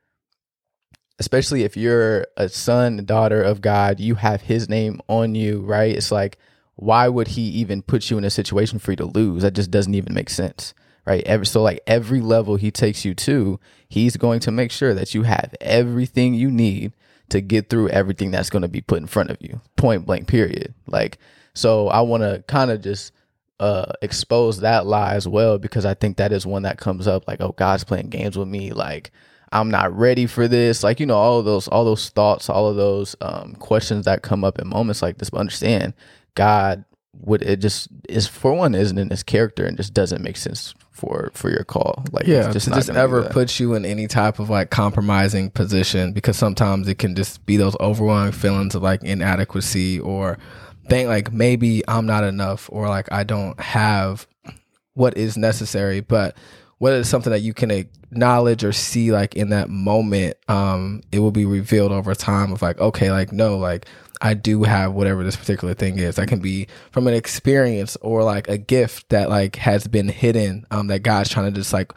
especially 1.19 1.65
if 1.65 1.77
you're 1.77 2.27
a 2.37 2.49
son, 2.49 3.05
daughter 3.05 3.43
of 3.43 3.61
God, 3.61 4.01
you 4.01 4.17
have 4.17 4.43
His 4.43 4.69
name 4.69 5.01
on 5.09 5.35
you, 5.35 5.61
right? 5.61 5.95
It's 5.95 6.11
like, 6.13 6.39
why 6.81 7.09
would 7.09 7.29
He 7.29 7.43
even 7.43 7.83
put 7.83 8.11
you 8.11 8.19
in 8.19 8.25
a 8.25 8.31
situation 8.31 8.79
for 8.79 8.93
you 8.93 8.97
to 8.97 9.05
lose? 9.05 9.43
That 9.43 9.55
just 9.55 9.71
doesn't 9.71 9.95
even 9.95 10.15
make 10.15 10.31
sense, 10.31 10.75
right? 11.07 11.23
Every 11.25 11.47
so 11.47 11.63
like 11.63 11.81
every 11.87 12.21
level 12.21 12.57
He 12.57 12.71
takes 12.71 13.05
you 13.05 13.15
to, 13.15 13.61
He's 13.89 14.17
going 14.17 14.41
to 14.41 14.51
make 14.51 14.73
sure 14.73 14.95
that 14.95 15.15
you 15.15 15.25
have 15.25 15.55
everything 15.61 16.35
you 16.35 16.51
need 16.51 16.93
to 17.29 17.41
get 17.41 17.69
through 17.69 17.91
everything 17.91 18.31
that's 18.31 18.51
going 18.51 18.63
to 18.63 18.69
be 18.69 18.81
put 18.81 18.99
in 18.99 19.07
front 19.07 19.31
of 19.31 19.37
you. 19.41 19.61
Point 19.77 20.07
blank. 20.07 20.27
Period. 20.27 20.75
Like 20.87 21.19
so, 21.55 21.89
I 21.89 22.01
want 22.01 22.23
to 22.23 22.43
kind 22.49 22.71
of 22.71 22.83
just 22.83 23.13
uh 23.61 23.93
expose 24.01 24.61
that 24.61 24.87
lie 24.87 25.15
as 25.15 25.29
well 25.29 25.59
because 25.59 25.85
I 25.85 25.93
think 25.93 26.17
that 26.17 26.33
is 26.33 26.47
one 26.47 26.63
that 26.63 26.79
comes 26.79 27.07
up 27.07 27.29
like 27.29 27.43
oh 27.43 27.53
God's 27.53 27.85
playing 27.85 28.09
games 28.09 28.39
with 28.39 28.49
me 28.49 28.73
like 28.73 29.11
I'm 29.53 29.71
not 29.71 29.95
ready 29.95 30.27
for 30.27 30.49
this 30.49 30.83
like 30.83 30.99
you 30.99 31.05
know 31.05 31.19
all 31.19 31.43
those 31.43 31.69
all 31.69 31.85
those 31.85 32.09
thoughts 32.09 32.49
all 32.49 32.69
of 32.69 32.77
those 32.77 33.17
um 33.21 33.55
questions 33.57 34.07
that 34.07 34.23
come 34.23 34.45
up 34.45 34.59
in 34.59 34.67
moments 34.67 35.03
like 35.03 35.19
this 35.19 35.29
but 35.29 35.41
understand 35.41 35.93
God 36.35 36.85
would 37.23 37.43
it 37.43 37.57
just 37.57 37.89
is 38.09 38.27
for 38.27 38.55
one 38.55 38.75
isn't 38.75 38.99
in 38.99 39.11
his 39.11 39.23
character 39.23 39.67
and 39.67 39.77
just 39.77 39.93
doesn't 39.93 40.23
make 40.23 40.37
sense 40.37 40.75
for 40.91 41.31
for 41.35 41.51
your 41.51 41.65
call 41.65 42.05
like 42.13 42.27
Yeah, 42.27 42.51
just 42.53 42.65
to 42.65 42.71
not 42.71 42.77
just 42.77 42.91
ever 42.91 43.25
put 43.25 43.59
you 43.59 43.75
in 43.75 43.85
any 43.85 44.07
type 44.07 44.39
of 44.39 44.49
like 44.51 44.71
compromising 44.71 45.51
position 45.51 46.13
because 46.13 46.37
sometimes 46.37 46.89
it 46.89 46.99
can 46.99 47.15
just 47.15 47.45
be 47.47 47.57
those 47.57 47.77
overwhelming 47.81 48.33
feelings 48.33 48.75
of 48.75 48.83
like 48.83 49.03
inadequacy 49.03 49.99
or 50.01 50.39
think 50.89 51.09
like 51.09 51.33
maybe 51.33 51.83
I'm 51.89 52.07
not 52.07 52.25
enough 52.25 52.69
or 52.73 52.89
like 52.89 53.11
I 53.13 53.25
don't 53.25 53.59
have 53.61 54.27
what 54.95 55.17
is 55.17 55.37
necessary. 55.37 56.01
But 56.01 56.37
whether 56.81 56.99
it's 56.99 57.11
something 57.11 57.31
that 57.31 57.43
you 57.43 57.53
can 57.53 57.71
acknowledge 57.71 58.65
or 58.65 58.73
see 58.73 59.13
like 59.13 59.37
in 59.37 59.51
that 59.51 59.69
moment, 59.69 60.35
um, 60.49 61.03
it 61.13 61.19
will 61.19 61.31
be 61.31 61.45
revealed 61.45 61.93
over 61.93 62.15
time 62.15 62.53
of 62.53 62.63
like, 62.63 62.81
okay, 62.81 63.11
like 63.11 63.33
no, 63.33 63.59
like 63.59 63.87
I 64.23 64.33
do 64.33 64.63
have 64.63 64.95
whatever 64.95 65.23
this 65.23 65.37
particular 65.37 65.75
thing 65.75 65.99
is. 65.99 66.17
That 66.17 66.29
can 66.29 66.39
be 66.39 66.69
from 66.91 67.07
an 67.07 67.13
experience 67.13 67.99
or 68.01 68.25
like 68.25 68.49
a 68.49 68.57
gift 68.57 69.11
that 69.11 69.29
like 69.29 69.57
has 69.57 69.87
been 69.89 70.09
hidden, 70.09 70.65
um, 70.71 70.87
that 70.87 71.03
God's 71.03 71.29
trying 71.29 71.53
to 71.53 71.61
just 71.61 71.75
like 71.75 71.93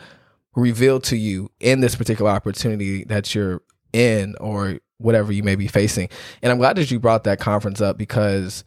reveal 0.54 1.00
to 1.00 1.16
you 1.16 1.50
in 1.62 1.80
this 1.80 1.96
particular 1.96 2.30
opportunity 2.30 3.06
that 3.06 3.34
you're 3.34 3.62
in 3.94 4.36
or 4.42 4.80
whatever 4.98 5.32
you 5.32 5.44
may 5.44 5.56
be 5.56 5.68
facing. 5.68 6.10
And 6.42 6.52
I'm 6.52 6.58
glad 6.58 6.76
that 6.76 6.92
you 6.92 7.00
brought 7.00 7.24
that 7.24 7.40
conference 7.40 7.80
up 7.80 7.98
because 7.98 8.66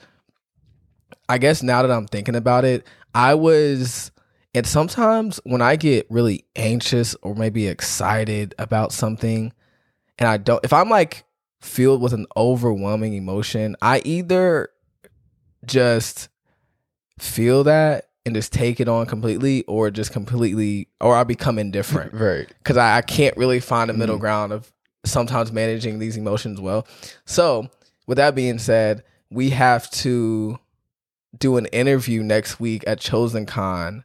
I 1.29 1.37
guess 1.37 1.63
now 1.63 1.83
that 1.83 1.91
I'm 1.91 2.07
thinking 2.07 2.37
about 2.37 2.65
it, 2.65 2.87
I 3.15 3.35
was 3.35 4.13
and 4.57 4.67
sometimes 4.67 5.39
when 5.45 5.61
I 5.61 5.77
get 5.77 6.07
really 6.09 6.47
anxious 6.57 7.15
or 7.21 7.35
maybe 7.35 7.67
excited 7.67 8.55
about 8.59 8.91
something 8.91 9.53
and 10.19 10.29
I 10.29 10.39
don't 10.39 10.65
if 10.65 10.73
I'm 10.73 10.89
like 10.89 11.25
filled 11.61 12.01
with 12.01 12.15
an 12.15 12.25
overwhelming 12.39 13.13
emotion, 13.13 13.77
I 13.83 14.01
either 14.07 14.71
just 15.67 16.31
feel 17.19 17.65
that 17.65 18.09
and 18.25 18.35
just 18.35 18.51
take 18.51 18.81
it 18.81 18.89
on 18.89 19.05
completely 19.05 19.63
or 19.65 19.91
just 19.91 20.11
completely 20.11 20.89
or 21.03 21.15
I 21.15 21.25
become 21.25 21.59
indifferent. 21.59 22.13
Right. 22.17 22.49
Because 22.49 22.79
I, 22.79 22.97
I 22.97 23.03
can't 23.03 23.37
really 23.37 23.61
find 23.61 23.91
a 23.91 23.93
middle 23.95 24.17
mm. 24.17 24.21
ground 24.21 24.55
of 24.55 24.73
sometimes 25.05 25.53
managing 25.53 25.99
these 25.99 26.17
emotions 26.17 26.63
well. 26.63 26.87
So, 27.27 27.69
with 28.07 28.17
that 28.17 28.35
being 28.35 28.59
said, 28.59 29.05
we 29.29 29.51
have 29.51 29.91
to 29.91 30.59
do 31.37 31.59
an 31.59 31.67
interview 31.67 32.23
next 32.23 32.59
week 32.59 32.85
at 32.87 33.01
Chosen 33.01 33.45
Con 33.45 34.03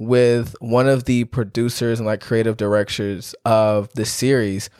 with 0.00 0.56
one 0.60 0.88
of 0.88 1.04
the 1.04 1.24
producers 1.24 2.00
and 2.00 2.06
like 2.06 2.22
creative 2.22 2.56
directors 2.56 3.34
of 3.44 3.92
the 3.92 4.06
series 4.06 4.70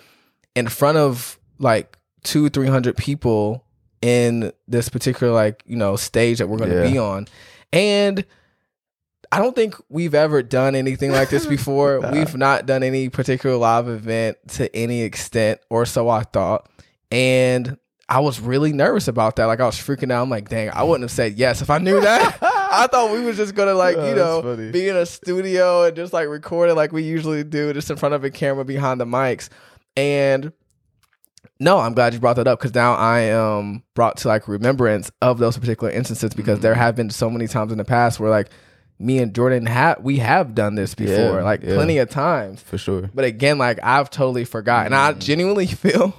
in 0.57 0.67
front 0.67 0.97
of 0.97 1.39
like 1.59 1.99
two, 2.25 2.49
three 2.49 2.67
hundred 2.69 2.97
people 2.97 3.65
in 4.01 4.51
this 4.67 4.89
particular 4.89 5.31
like, 5.31 5.63
you 5.67 5.77
know, 5.77 5.95
stage 5.95 6.39
that 6.39 6.49
we're 6.49 6.57
gonna 6.57 6.77
Yeah. 6.83 6.91
be 6.91 6.97
on. 6.99 7.29
And 7.71 8.25
I 9.31 9.39
don't 9.39 9.55
think 9.55 9.75
we've 9.91 10.15
ever 10.15 10.43
done 10.43 10.75
anything 10.75 11.13
like 11.13 11.29
this 11.29 11.45
before. 11.57 12.01
Nah. 12.01 12.11
We've 12.13 12.35
not 12.35 12.65
done 12.65 12.83
any 12.83 13.11
particular 13.11 13.57
live 13.57 13.89
event 13.89 14.39
to 14.53 14.75
any 14.75 15.03
extent, 15.03 15.61
or 15.69 15.85
so 15.85 16.09
I 16.09 16.23
thought. 16.23 16.67
And 17.13 17.77
I 18.09 18.21
was 18.21 18.41
really 18.41 18.73
nervous 18.73 19.07
about 19.07 19.37
that. 19.37 19.45
Like 19.45 19.61
I 19.61 19.67
was 19.67 19.77
freaking 19.77 20.11
out. 20.11 20.23
I'm 20.23 20.31
like, 20.31 20.49
dang, 20.49 20.71
I 20.71 20.83
wouldn't 20.83 21.03
have 21.03 21.11
said 21.13 21.39
yes 21.39 21.61
if 21.61 21.69
I 21.69 21.77
knew 21.79 22.01
that. 22.01 22.39
I 22.71 22.87
thought 22.87 23.13
we 23.13 23.21
was 23.25 23.37
just 23.37 23.55
gonna 23.55 23.75
like, 23.75 23.97
Oh, 23.97 24.09
you 24.09 24.15
that's 24.15 24.45
know, 24.45 24.71
be 24.73 24.89
in 24.89 24.97
a 24.97 25.05
studio 25.07 25.85
and 25.85 25.97
just 25.97 26.13
like 26.13 26.29
record 26.29 26.71
it 26.71 26.75
like 26.75 26.93
we 26.93 27.03
usually 27.03 27.43
do, 27.45 27.73
just 27.73 27.91
in 27.91 27.97
front 27.97 28.15
of 28.15 28.23
a 28.25 28.31
camera 28.31 28.65
behind 28.65 29.01
the 29.01 29.05
mics. 29.05 29.49
And 29.97 30.53
no, 31.59 31.79
I'm 31.79 31.95
glad 31.95 32.15
you 32.15 32.21
brought 32.21 32.37
that 32.37 32.47
up 32.47 32.59
because 32.59 32.75
now 32.75 32.95
I 32.95 33.21
am 33.21 33.83
brought 33.95 34.19
to 34.19 34.29
like 34.29 34.49
remembrance 34.49 35.11
of 35.21 35.39
those 35.39 35.59
particular 35.59 35.91
instances 35.93 36.33
because 36.35 36.61
there 36.61 36.73
Mm-hmm. 36.73 36.81
have 36.81 36.97
been 36.97 37.11
so 37.11 37.29
many 37.29 37.47
times 37.47 37.73
in 37.73 37.79
the 37.79 37.85
past 37.85 38.19
where 38.21 38.31
like 38.31 38.51
me 38.99 39.19
and 39.19 39.35
Jordan 39.35 39.67
have 39.67 40.01
we 40.03 40.19
have 40.19 40.55
done 40.55 40.75
this 40.75 40.95
before, 40.95 41.15
Yeah, 41.39 41.43
like 41.43 41.63
yeah. 41.63 41.75
plenty 41.75 41.99
of 41.99 42.09
times. 42.11 42.63
for 42.63 42.79
sure 42.79 43.11
But 43.15 43.25
again, 43.25 43.59
like 43.59 43.79
I've 43.83 44.11
totally 44.11 44.45
forgot, 44.45 44.87
and 44.87 44.95
I 44.95 45.13
genuinely 45.15 45.67
feel 45.85 46.15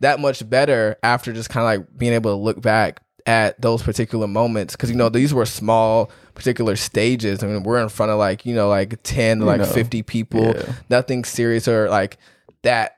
that 0.00 0.20
much 0.20 0.48
better 0.48 0.96
after 1.02 1.32
just 1.32 1.48
kind 1.50 1.62
of 1.64 1.80
like 1.84 1.98
being 1.98 2.12
able 2.12 2.32
to 2.36 2.42
look 2.42 2.60
back 2.60 3.00
at 3.26 3.58
those 3.60 3.82
particular 3.82 4.26
moments 4.26 4.74
because 4.76 4.90
you 4.90 4.96
know 4.96 5.08
these 5.08 5.32
were 5.32 5.46
small 5.46 6.10
particular 6.34 6.76
stages. 6.76 7.42
I 7.42 7.46
mean, 7.46 7.62
we're 7.62 7.80
in 7.82 7.88
front 7.88 8.12
of 8.12 8.18
like 8.18 8.44
you 8.44 8.54
know 8.54 8.68
like 8.68 8.98
ten 9.02 9.38
to 9.40 9.44
like 9.46 9.60
know. 9.60 9.66
fifty 9.66 10.02
people, 10.02 10.54
Yeah. 10.54 10.72
nothing 10.90 11.24
serious 11.24 11.66
or 11.66 11.88
like 11.88 12.18
that 12.62 12.96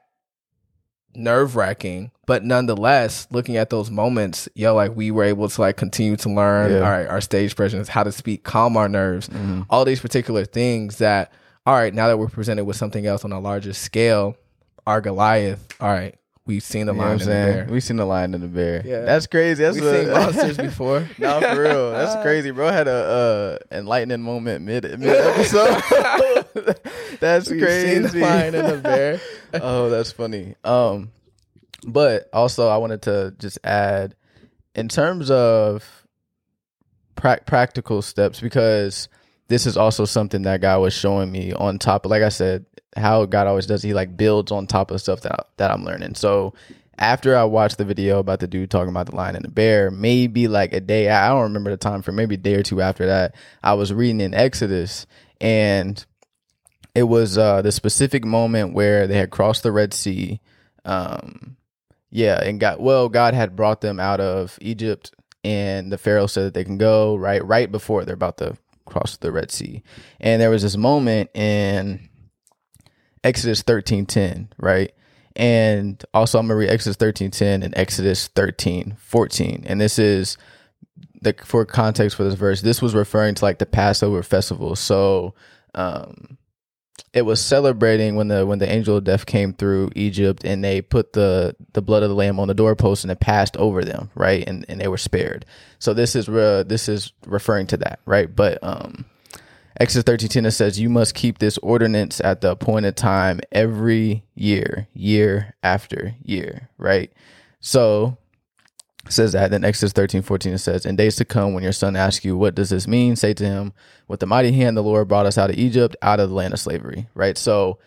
nerve 1.14 1.56
wracking. 1.56 2.10
But 2.26 2.44
nonetheless, 2.44 3.28
looking 3.30 3.56
at 3.56 3.70
those 3.70 3.90
moments, 3.90 4.48
yo, 4.54 4.74
like 4.74 4.94
we 4.96 5.10
were 5.10 5.22
able 5.24 5.48
to 5.48 5.60
like 5.60 5.76
continue 5.76 6.16
to 6.16 6.28
learn 6.28 6.72
Yeah. 6.72 6.78
all 6.78 6.90
right, 6.90 7.06
our 7.06 7.20
stage 7.20 7.54
presence, 7.54 7.88
how 7.88 8.02
to 8.02 8.12
speak, 8.12 8.42
calm 8.42 8.76
our 8.76 8.88
nerves, 8.88 9.28
Mm-hmm. 9.28 9.62
all 9.70 9.84
these 9.84 10.00
particular 10.00 10.44
things 10.44 10.98
that, 10.98 11.32
all 11.64 11.74
right, 11.74 11.94
now 11.94 12.08
that 12.08 12.18
we're 12.18 12.28
presented 12.28 12.64
with 12.64 12.76
something 12.76 13.06
else 13.06 13.24
on 13.24 13.32
a 13.32 13.38
larger 13.40 13.72
scale, 13.72 14.36
our 14.86 15.00
Goliath. 15.00 15.66
All 15.80 15.88
right, 15.88 16.16
we've 16.46 16.62
seen 16.62 16.86
the 16.86 16.92
You 16.94 16.98
lion 16.98 17.10
I'm 17.12 17.18
and 17.18 17.20
the 17.22 17.26
bear. 17.26 17.66
We 17.70 17.80
seen 17.80 17.96
the 17.96 18.04
lion 18.06 18.32
and 18.34 18.42
the 18.42 18.48
bear. 18.48 18.82
Yeah. 18.84 19.00
That's 19.00 19.26
crazy. 19.26 19.62
That's 19.64 19.76
We've 19.76 19.84
what- 19.84 19.94
seen 19.96 20.10
monsters 20.10 20.56
before. 20.68 21.08
no, 21.18 21.40
for 21.40 21.60
real. 21.60 21.90
That's 21.92 22.22
crazy. 22.22 22.50
Bro 22.52 22.68
had 22.70 22.88
a 22.88 23.58
uh, 23.70 23.76
enlightening 23.76 24.22
moment 24.22 24.64
mid 24.64 24.84
mid 24.98 25.08
episode. 25.08 25.82
that's 27.20 27.50
We've 27.50 27.60
crazy. 27.62 27.92
seen 27.94 28.02
the 28.02 28.18
lion 28.26 28.54
and 28.54 28.68
the 28.68 28.76
bear. 28.78 29.20
oh, 29.54 29.90
that's 29.90 30.12
funny. 30.12 30.54
Um, 30.64 31.10
but 31.86 32.28
also 32.32 32.68
I 32.68 32.76
wanted 32.78 33.02
to 33.02 33.34
just 33.38 33.58
add 33.64 34.14
in 34.74 34.88
terms 34.88 35.30
of 35.30 35.84
prac 37.14 37.46
practical 37.46 38.02
steps 38.02 38.40
because 38.40 39.08
this 39.48 39.66
is 39.66 39.76
also 39.76 40.04
something 40.04 40.42
that 40.42 40.60
God 40.60 40.80
was 40.80 40.92
showing 40.92 41.30
me 41.30 41.52
on 41.52 41.78
top 41.78 42.04
of, 42.04 42.10
like 42.10 42.22
I 42.22 42.30
said, 42.30 42.66
how 42.96 43.24
God 43.26 43.46
always 43.46 43.66
does. 43.66 43.82
He 43.82 43.94
like 43.94 44.16
builds 44.16 44.50
on 44.50 44.66
top 44.66 44.90
of 44.90 45.00
stuff 45.00 45.20
that 45.22 45.32
I, 45.32 45.42
that 45.58 45.70
I'm 45.70 45.84
learning. 45.84 46.14
So 46.14 46.54
after 46.98 47.36
I 47.36 47.44
watched 47.44 47.78
the 47.78 47.84
video 47.84 48.18
about 48.18 48.40
the 48.40 48.46
dude 48.46 48.70
talking 48.70 48.88
about 48.88 49.06
the 49.06 49.16
lion 49.16 49.36
and 49.36 49.44
the 49.44 49.50
bear, 49.50 49.90
maybe 49.90 50.48
like 50.48 50.72
a 50.72 50.80
day, 50.80 51.10
I 51.10 51.28
don't 51.28 51.42
remember 51.42 51.70
the 51.70 51.76
time 51.76 52.02
for 52.02 52.12
maybe 52.12 52.36
a 52.36 52.38
day 52.38 52.54
or 52.54 52.62
two 52.62 52.80
after 52.80 53.06
that, 53.06 53.34
I 53.62 53.74
was 53.74 53.92
reading 53.92 54.20
in 54.20 54.34
Exodus 54.34 55.06
and 55.40 56.04
it 56.94 57.04
was 57.04 57.36
uh, 57.36 57.60
the 57.60 57.72
specific 57.72 58.24
moment 58.24 58.72
where 58.72 59.06
they 59.06 59.18
had 59.18 59.30
crossed 59.30 59.62
the 59.62 59.70
Red 59.70 59.92
Sea. 59.92 60.40
Um, 60.86 61.56
yeah, 62.10 62.42
and 62.42 62.58
got 62.58 62.80
well, 62.80 63.10
God 63.10 63.34
had 63.34 63.54
brought 63.54 63.82
them 63.82 64.00
out 64.00 64.18
of 64.18 64.56
Egypt, 64.62 65.12
and 65.44 65.92
the 65.92 65.98
Pharaoh 65.98 66.26
said 66.26 66.44
that 66.46 66.54
they 66.54 66.64
can 66.64 66.78
go 66.78 67.14
right 67.14 67.44
right 67.44 67.70
before 67.70 68.04
they're 68.06 68.14
about 68.14 68.38
to 68.38 68.56
cross 68.86 69.16
the 69.16 69.32
Red 69.32 69.50
Sea. 69.50 69.82
And 70.20 70.40
there 70.40 70.50
was 70.50 70.62
this 70.62 70.76
moment 70.76 71.30
in 71.34 72.08
Exodus 73.22 73.62
thirteen 73.62 74.06
ten, 74.06 74.48
right? 74.58 74.92
And 75.34 76.02
also 76.14 76.38
I'm 76.38 76.46
gonna 76.46 76.56
read 76.56 76.70
Exodus 76.70 76.96
thirteen 76.96 77.30
ten 77.30 77.62
and 77.62 77.76
Exodus 77.76 78.28
thirteen 78.28 78.96
fourteen. 78.98 79.64
And 79.66 79.80
this 79.80 79.98
is 79.98 80.38
the 81.20 81.34
for 81.44 81.64
context 81.66 82.16
for 82.16 82.24
this 82.24 82.34
verse, 82.34 82.62
this 82.62 82.80
was 82.80 82.94
referring 82.94 83.34
to 83.34 83.44
like 83.44 83.58
the 83.58 83.66
Passover 83.66 84.22
festival. 84.22 84.76
So 84.76 85.34
um 85.74 86.38
it 87.12 87.22
was 87.22 87.40
celebrating 87.40 88.14
when 88.14 88.28
the 88.28 88.46
when 88.46 88.58
the 88.58 88.70
angel 88.70 88.96
of 88.96 89.04
death 89.04 89.26
came 89.26 89.52
through 89.52 89.90
Egypt 89.94 90.44
and 90.44 90.62
they 90.62 90.80
put 90.80 91.12
the 91.14 91.56
the 91.72 91.82
blood 91.82 92.02
of 92.02 92.08
the 92.08 92.14
lamb 92.14 92.38
on 92.38 92.48
the 92.48 92.54
doorpost 92.54 93.04
and 93.04 93.10
it 93.10 93.20
passed 93.20 93.56
over 93.56 93.84
them, 93.84 94.10
right? 94.14 94.46
And 94.46 94.64
and 94.68 94.80
they 94.80 94.88
were 94.88 94.98
spared. 94.98 95.44
So 95.86 95.94
this 95.94 96.16
is 96.16 96.28
re- 96.28 96.64
this 96.64 96.88
is 96.88 97.12
referring 97.26 97.68
to 97.68 97.76
that, 97.76 98.00
right? 98.06 98.34
But 98.34 98.58
um 98.60 99.04
Exodus 99.78 100.02
thirteen 100.02 100.28
ten 100.28 100.44
it 100.44 100.50
says 100.50 100.80
you 100.80 100.88
must 100.88 101.14
keep 101.14 101.38
this 101.38 101.58
ordinance 101.58 102.20
at 102.20 102.40
the 102.40 102.50
appointed 102.50 102.96
time 102.96 103.38
every 103.52 104.24
year, 104.34 104.88
year 104.94 105.54
after 105.62 106.16
year, 106.24 106.70
right? 106.76 107.12
So 107.60 108.18
says 109.08 109.30
that. 109.34 109.52
Then 109.52 109.62
Exodus 109.62 109.92
13, 109.92 110.22
14, 110.22 110.54
it 110.54 110.58
says, 110.58 110.84
In 110.84 110.96
days 110.96 111.14
to 111.16 111.24
come, 111.24 111.54
when 111.54 111.62
your 111.62 111.70
son 111.70 111.94
asks 111.94 112.24
you, 112.24 112.36
What 112.36 112.56
does 112.56 112.70
this 112.70 112.88
mean? 112.88 113.14
Say 113.14 113.32
to 113.34 113.44
him, 113.44 113.72
With 114.08 114.18
the 114.18 114.26
mighty 114.26 114.50
hand 114.50 114.76
the 114.76 114.82
Lord 114.82 115.06
brought 115.06 115.26
us 115.26 115.38
out 115.38 115.50
of 115.50 115.56
Egypt, 115.56 115.94
out 116.02 116.18
of 116.18 116.30
the 116.30 116.34
land 116.34 116.52
of 116.52 116.58
slavery. 116.58 117.06
Right? 117.14 117.38
So 117.38 117.78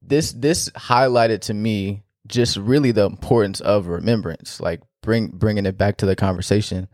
this 0.00 0.30
this 0.30 0.70
highlighted 0.70 1.40
to 1.40 1.54
me 1.54 2.04
just 2.28 2.56
really 2.56 2.92
the 2.92 3.06
importance 3.06 3.60
of 3.60 3.88
remembrance, 3.88 4.60
like 4.60 4.80
bring 5.02 5.26
bringing 5.26 5.66
it 5.66 5.76
back 5.76 5.96
to 5.96 6.06
the 6.06 6.14
conversation. 6.14 6.86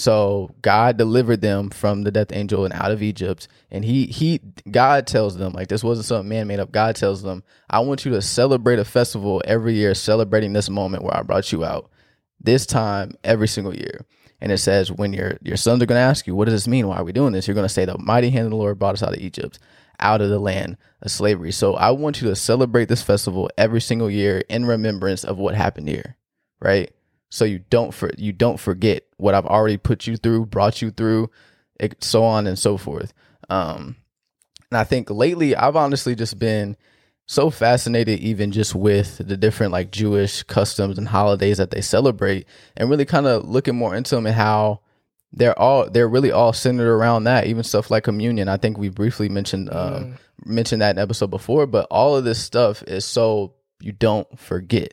So 0.00 0.54
God 0.62 0.96
delivered 0.96 1.42
them 1.42 1.68
from 1.68 2.04
the 2.04 2.10
death 2.10 2.32
angel 2.32 2.64
and 2.64 2.72
out 2.72 2.90
of 2.90 3.02
Egypt, 3.02 3.48
and 3.70 3.84
he 3.84 4.06
he 4.06 4.40
God 4.70 5.06
tells 5.06 5.36
them 5.36 5.52
like 5.52 5.68
this 5.68 5.84
wasn't 5.84 6.06
something 6.06 6.26
man 6.26 6.46
made 6.46 6.58
up. 6.58 6.72
God 6.72 6.96
tells 6.96 7.22
them, 7.22 7.44
I 7.68 7.80
want 7.80 8.06
you 8.06 8.12
to 8.12 8.22
celebrate 8.22 8.78
a 8.78 8.84
festival 8.86 9.42
every 9.44 9.74
year, 9.74 9.94
celebrating 9.94 10.54
this 10.54 10.70
moment 10.70 11.04
where 11.04 11.14
I 11.14 11.20
brought 11.20 11.52
you 11.52 11.66
out. 11.66 11.90
This 12.40 12.64
time 12.64 13.12
every 13.24 13.46
single 13.46 13.76
year. 13.76 14.06
And 14.40 14.50
it 14.50 14.56
says 14.56 14.90
when 14.90 15.12
your 15.12 15.36
your 15.42 15.58
sons 15.58 15.82
are 15.82 15.86
to 15.86 15.94
ask 15.94 16.26
you, 16.26 16.34
what 16.34 16.46
does 16.46 16.54
this 16.54 16.66
mean? 16.66 16.88
Why 16.88 16.96
are 16.96 17.04
we 17.04 17.12
doing 17.12 17.34
this? 17.34 17.46
You're 17.46 17.54
to 17.54 17.68
say 17.68 17.84
the 17.84 17.98
mighty 17.98 18.30
hand 18.30 18.46
of 18.46 18.52
the 18.52 18.56
Lord 18.56 18.78
brought 18.78 18.94
us 18.94 19.02
out 19.02 19.12
of 19.12 19.20
Egypt, 19.20 19.58
out 19.98 20.22
of 20.22 20.30
the 20.30 20.38
land 20.38 20.78
of 21.02 21.10
slavery. 21.10 21.52
So 21.52 21.74
I 21.74 21.90
want 21.90 22.22
you 22.22 22.28
to 22.28 22.36
celebrate 22.36 22.88
this 22.88 23.02
festival 23.02 23.50
every 23.58 23.82
single 23.82 24.08
year 24.08 24.44
in 24.48 24.64
remembrance 24.64 25.24
of 25.24 25.36
what 25.36 25.54
happened 25.54 25.90
here, 25.90 26.16
right? 26.58 26.90
So 27.30 27.44
you 27.44 27.60
don't 27.70 27.94
for 27.94 28.10
you 28.18 28.32
don't 28.32 28.58
forget 28.58 29.04
what 29.16 29.34
I've 29.34 29.46
already 29.46 29.76
put 29.76 30.06
you 30.06 30.16
through, 30.16 30.46
brought 30.46 30.82
you 30.82 30.90
through, 30.90 31.30
it- 31.78 32.02
so 32.02 32.24
on 32.24 32.46
and 32.46 32.58
so 32.58 32.76
forth. 32.76 33.12
Um, 33.48 33.96
and 34.70 34.78
I 34.78 34.84
think 34.84 35.10
lately 35.10 35.54
I've 35.56 35.76
honestly 35.76 36.14
just 36.14 36.38
been 36.38 36.76
so 37.26 37.48
fascinated 37.50 38.18
even 38.20 38.50
just 38.50 38.74
with 38.74 39.18
the 39.18 39.36
different 39.36 39.70
like 39.72 39.92
Jewish 39.92 40.42
customs 40.44 40.98
and 40.98 41.06
holidays 41.08 41.58
that 41.58 41.70
they 41.70 41.80
celebrate 41.80 42.46
and 42.76 42.90
really 42.90 43.04
kind 43.04 43.26
of 43.26 43.48
looking 43.48 43.76
more 43.76 43.94
into 43.94 44.16
them 44.16 44.26
and 44.26 44.34
how 44.34 44.80
they're 45.32 45.56
all 45.56 45.88
they're 45.88 46.08
really 46.08 46.32
all 46.32 46.52
centered 46.52 46.92
around 46.92 47.22
that 47.24 47.46
even 47.46 47.62
stuff 47.62 47.88
like 47.92 48.02
communion. 48.02 48.48
I 48.48 48.56
think 48.56 48.76
we 48.78 48.88
briefly 48.88 49.28
mentioned 49.28 49.72
um 49.72 50.16
mentioned 50.44 50.82
that 50.82 50.96
in 50.96 50.98
episode 50.98 51.30
before 51.30 51.66
but 51.66 51.86
all 51.90 52.16
of 52.16 52.24
this 52.24 52.40
stuff 52.42 52.82
is 52.84 53.04
so 53.04 53.54
you 53.80 53.92
don't 53.92 54.26
forget 54.38 54.92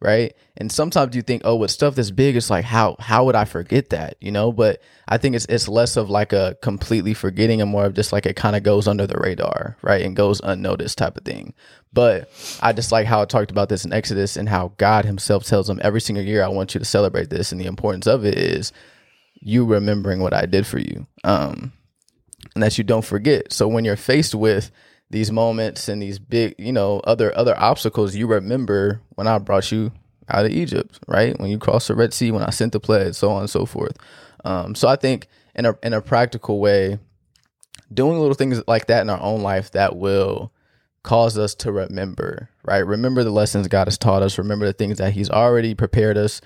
right? 0.00 0.34
And 0.56 0.70
sometimes 0.70 1.16
you 1.16 1.22
think 1.22 1.42
oh 1.44 1.56
with 1.56 1.70
stuff 1.70 1.94
this 1.94 2.10
big 2.10 2.36
it's 2.36 2.50
like 2.50 2.64
how 2.64 2.96
how 2.98 3.24
would 3.24 3.34
i 3.34 3.44
forget 3.44 3.90
that 3.90 4.16
you 4.20 4.30
know? 4.30 4.52
But 4.52 4.80
i 5.08 5.18
think 5.18 5.34
it's 5.36 5.46
it's 5.46 5.68
less 5.68 5.96
of 5.96 6.10
like 6.10 6.32
a 6.32 6.56
completely 6.62 7.14
forgetting 7.14 7.60
and 7.60 7.70
more 7.70 7.84
of 7.84 7.94
just 7.94 8.12
like 8.12 8.26
it 8.26 8.36
kind 8.36 8.56
of 8.56 8.62
goes 8.62 8.88
under 8.88 9.06
the 9.06 9.18
radar 9.18 9.76
right? 9.82 10.02
And 10.04 10.16
goes 10.16 10.40
unnoticed 10.42 10.98
type 10.98 11.16
of 11.16 11.24
thing. 11.24 11.54
But 11.92 12.30
i 12.60 12.72
just 12.72 12.92
like 12.92 13.06
how 13.06 13.22
I 13.22 13.24
talked 13.24 13.50
about 13.50 13.68
this 13.68 13.84
in 13.84 13.92
exodus 13.92 14.36
and 14.36 14.48
how 14.48 14.72
god 14.76 15.04
himself 15.04 15.44
tells 15.44 15.66
them 15.66 15.80
every 15.82 16.00
single 16.00 16.24
year 16.24 16.42
i 16.42 16.48
want 16.48 16.74
you 16.74 16.78
to 16.78 16.84
celebrate 16.84 17.30
this. 17.30 17.52
And 17.52 17.60
the 17.60 17.66
importance 17.66 18.06
of 18.06 18.24
it 18.24 18.38
is 18.38 18.72
you 19.40 19.64
remembering 19.64 20.20
what 20.20 20.34
i 20.34 20.46
did 20.46 20.66
for 20.66 20.78
you 20.78 21.06
um 21.24 21.72
and 22.54 22.62
that 22.62 22.78
you 22.78 22.84
don't 22.84 23.04
forget. 23.04 23.52
So 23.52 23.68
when 23.68 23.84
you're 23.84 23.96
faced 23.96 24.34
with 24.34 24.70
these 25.10 25.30
moments 25.30 25.88
and 25.88 26.02
these 26.02 26.18
big, 26.18 26.54
you 26.58 26.72
know, 26.72 27.00
other 27.00 27.36
other 27.36 27.58
obstacles, 27.58 28.14
you 28.14 28.26
remember 28.26 29.00
when 29.10 29.26
I 29.26 29.38
brought 29.38 29.70
you 29.70 29.92
out 30.28 30.44
of 30.44 30.52
Egypt, 30.52 30.98
right? 31.06 31.38
When 31.38 31.50
you 31.50 31.58
crossed 31.58 31.88
the 31.88 31.94
Red 31.94 32.12
Sea, 32.12 32.32
when 32.32 32.42
I 32.42 32.50
sent 32.50 32.72
the 32.72 32.80
pledge, 32.80 33.14
so 33.14 33.30
on 33.30 33.40
and 33.40 33.50
so 33.50 33.66
forth. 33.66 33.96
Um, 34.44 34.74
so 34.74 34.88
I 34.88 34.96
think 34.96 35.28
in 35.54 35.66
a 35.66 35.76
in 35.82 35.92
a 35.92 36.00
practical 36.00 36.60
way, 36.60 36.98
doing 37.92 38.18
little 38.18 38.34
things 38.34 38.62
like 38.66 38.86
that 38.86 39.02
in 39.02 39.10
our 39.10 39.20
own 39.20 39.42
life 39.42 39.70
that 39.72 39.96
will 39.96 40.52
cause 41.02 41.38
us 41.38 41.54
to 41.54 41.70
remember, 41.70 42.48
right? 42.64 42.80
Remember 42.80 43.22
the 43.22 43.30
lessons 43.30 43.68
God 43.68 43.86
has 43.86 43.96
taught 43.96 44.22
us. 44.22 44.38
Remember 44.38 44.66
the 44.66 44.72
things 44.72 44.98
that 44.98 45.12
He's 45.12 45.30
already 45.30 45.74
prepared 45.74 46.18
us 46.18 46.40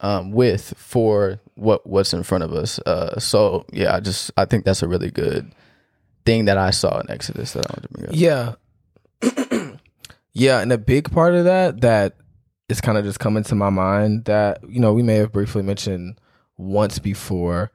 um, 0.00 0.30
with 0.30 0.74
for 0.76 1.40
what 1.54 1.86
what's 1.86 2.12
in 2.12 2.22
front 2.22 2.44
of 2.44 2.52
us. 2.52 2.78
Uh, 2.80 3.18
so 3.18 3.66
yeah, 3.72 3.96
I 3.96 4.00
just 4.00 4.30
I 4.36 4.44
think 4.44 4.64
that's 4.64 4.82
a 4.82 4.88
really 4.88 5.10
good 5.10 5.52
thing 6.26 6.46
that 6.46 6.58
I 6.58 6.70
saw 6.70 6.98
in 7.00 7.10
Exodus 7.10 7.52
that 7.52 7.66
I 7.66 7.72
want 7.72 7.82
to 7.82 7.88
bring 7.88 8.08
up. 8.08 8.58
Yeah. 9.22 9.76
yeah, 10.32 10.60
and 10.60 10.72
a 10.72 10.78
big 10.78 11.10
part 11.10 11.34
of 11.34 11.44
that 11.44 11.80
that 11.80 12.16
is 12.68 12.80
kind 12.80 12.98
of 12.98 13.04
just 13.04 13.20
coming 13.20 13.44
to 13.44 13.54
my 13.54 13.70
mind 13.70 14.24
that, 14.26 14.58
you 14.68 14.80
know, 14.80 14.92
we 14.92 15.02
may 15.02 15.14
have 15.14 15.32
briefly 15.32 15.62
mentioned 15.62 16.20
once 16.58 16.98
before, 16.98 17.70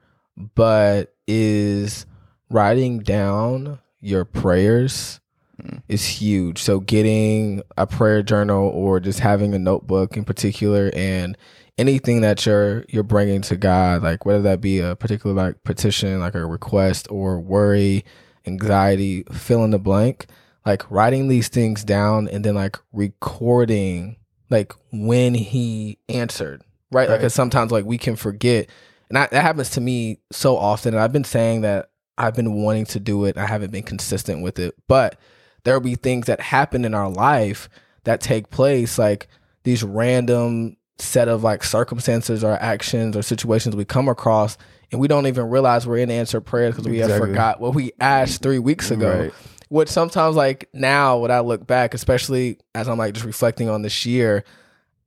but 0.54 1.14
is 1.26 2.06
writing 2.50 2.98
down 3.00 3.78
your 4.00 4.24
prayers 4.24 5.20
hmm. 5.60 5.78
is 5.88 6.04
huge. 6.04 6.58
So 6.58 6.80
getting 6.80 7.62
a 7.76 7.86
prayer 7.86 8.22
journal 8.22 8.68
or 8.68 9.00
just 9.00 9.20
having 9.20 9.54
a 9.54 9.58
notebook 9.58 10.16
in 10.16 10.24
particular 10.24 10.90
and 10.94 11.38
anything 11.78 12.20
that 12.20 12.44
you're 12.44 12.84
you're 12.88 13.02
bringing 13.02 13.40
to 13.42 13.56
God, 13.56 14.02
like 14.02 14.26
whether 14.26 14.42
that 14.42 14.60
be 14.60 14.80
a 14.80 14.96
particular 14.96 15.34
like 15.34 15.64
petition, 15.64 16.20
like 16.20 16.34
a 16.34 16.44
request 16.44 17.06
or 17.10 17.40
worry, 17.40 18.04
anxiety, 18.46 19.24
fill 19.32 19.64
in 19.64 19.70
the 19.70 19.78
blank, 19.78 20.26
like 20.66 20.88
writing 20.90 21.28
these 21.28 21.48
things 21.48 21.84
down 21.84 22.28
and 22.28 22.44
then 22.44 22.54
like 22.54 22.78
recording 22.92 24.16
like 24.50 24.72
when 24.92 25.34
he 25.34 25.98
answered, 26.08 26.62
right? 26.90 27.08
Like 27.08 27.16
Right. 27.16 27.20
'cause 27.22 27.34
sometimes 27.34 27.72
like 27.72 27.84
we 27.84 27.98
can 27.98 28.16
forget, 28.16 28.68
and 29.08 29.16
that, 29.16 29.30
that 29.30 29.42
happens 29.42 29.70
to 29.70 29.80
me 29.80 30.18
so 30.30 30.56
often. 30.56 30.94
And 30.94 31.02
I've 31.02 31.12
been 31.12 31.24
saying 31.24 31.62
that 31.62 31.90
I've 32.18 32.34
been 32.34 32.62
wanting 32.62 32.84
to 32.86 33.00
do 33.00 33.24
it. 33.24 33.38
I 33.38 33.46
haven't 33.46 33.72
been 33.72 33.82
consistent 33.82 34.42
with 34.42 34.58
it, 34.58 34.74
but 34.88 35.18
there 35.64 35.74
will 35.74 35.80
be 35.80 35.94
things 35.94 36.26
that 36.26 36.40
happen 36.40 36.84
in 36.84 36.94
our 36.94 37.08
life 37.08 37.68
that 38.04 38.20
take 38.20 38.50
place, 38.50 38.98
like 38.98 39.28
these 39.64 39.82
random 39.82 40.76
set 40.98 41.28
of 41.28 41.42
like 41.42 41.64
circumstances 41.64 42.44
or 42.44 42.52
actions 42.60 43.16
or 43.16 43.22
situations 43.22 43.74
we 43.74 43.84
come 43.84 44.08
across, 44.08 44.58
and 44.92 45.00
we 45.00 45.08
don't 45.08 45.26
even 45.26 45.48
realize 45.48 45.86
we're 45.86 45.96
in 45.98 46.10
answered 46.10 46.42
prayers 46.42 46.74
because 46.76 46.86
we 46.88 46.98
have 46.98 47.18
forgot 47.18 47.60
what 47.60 47.74
we 47.74 47.92
asked 47.98 48.42
three 48.42 48.58
weeks 48.58 48.90
ago. 48.90 49.22
Right. 49.24 49.32
Which 49.68 49.88
sometimes, 49.88 50.36
like 50.36 50.68
now, 50.74 51.18
when 51.18 51.30
I 51.30 51.40
look 51.40 51.66
back, 51.66 51.94
especially 51.94 52.58
as 52.74 52.88
I'm 52.88 52.98
like 52.98 53.14
just 53.14 53.24
reflecting 53.26 53.70
on 53.70 53.80
this 53.82 54.04
year, 54.04 54.44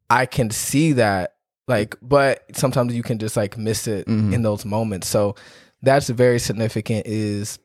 I 0.09 0.25
can 0.25 0.49
see 0.49 0.93
that. 0.93 1.35
Like, 1.67 1.95
but 2.01 2.43
sometimes 2.55 2.93
you 2.95 3.03
can 3.03 3.19
just 3.19 3.37
like 3.37 3.57
miss 3.57 3.87
it 3.87 4.07
Mhm. 4.07 4.33
in 4.33 4.41
those 4.41 4.65
moments. 4.65 5.07
So 5.07 5.35
that's 5.83 6.09
very 6.09 6.39
significant. 6.39 7.05
Is 7.05 7.59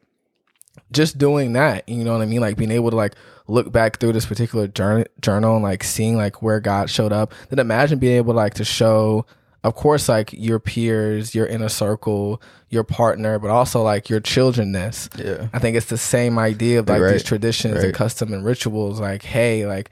just 0.92 1.18
doing 1.18 1.54
that, 1.54 1.88
you 1.88 2.04
know 2.04 2.12
what 2.12 2.22
I 2.22 2.26
mean? 2.26 2.40
Like 2.40 2.56
being 2.56 2.70
able 2.70 2.90
to 2.90 2.96
like 2.96 3.14
look 3.48 3.72
back 3.72 3.98
through 3.98 4.12
this 4.12 4.26
particular 4.26 4.66
journal, 4.68 5.04
journal 5.20 5.54
and 5.54 5.62
like 5.62 5.82
seeing 5.84 6.16
like 6.16 6.42
where 6.42 6.60
God 6.60 6.88
showed 6.90 7.12
up. 7.12 7.32
Then 7.48 7.58
imagine 7.58 7.98
being 7.98 8.16
able 8.16 8.32
to 8.34 8.36
like 8.36 8.54
to 8.54 8.64
show, 8.64 9.26
of 9.62 9.74
course, 9.74 10.08
like 10.08 10.32
your 10.32 10.58
peers, 10.58 11.34
your 11.34 11.46
inner 11.46 11.68
circle, 11.68 12.40
your 12.70 12.84
partner, 12.84 13.38
but 13.38 13.50
also 13.50 13.82
like 13.82 14.08
your 14.08 14.20
childrenness. 14.20 15.08
Yeah. 15.22 15.48
I 15.52 15.58
think 15.58 15.76
it's 15.76 15.86
the 15.86 15.98
same 15.98 16.38
idea 16.38 16.78
of 16.78 16.88
like 16.88 17.00
Right. 17.02 17.12
these 17.12 17.22
traditions 17.22 17.82
and 17.84 17.92
custom 17.94 18.32
and 18.32 18.44
rituals. 18.44 19.00
Like, 19.00 19.22
hey, 19.22 19.66
like 19.66 19.90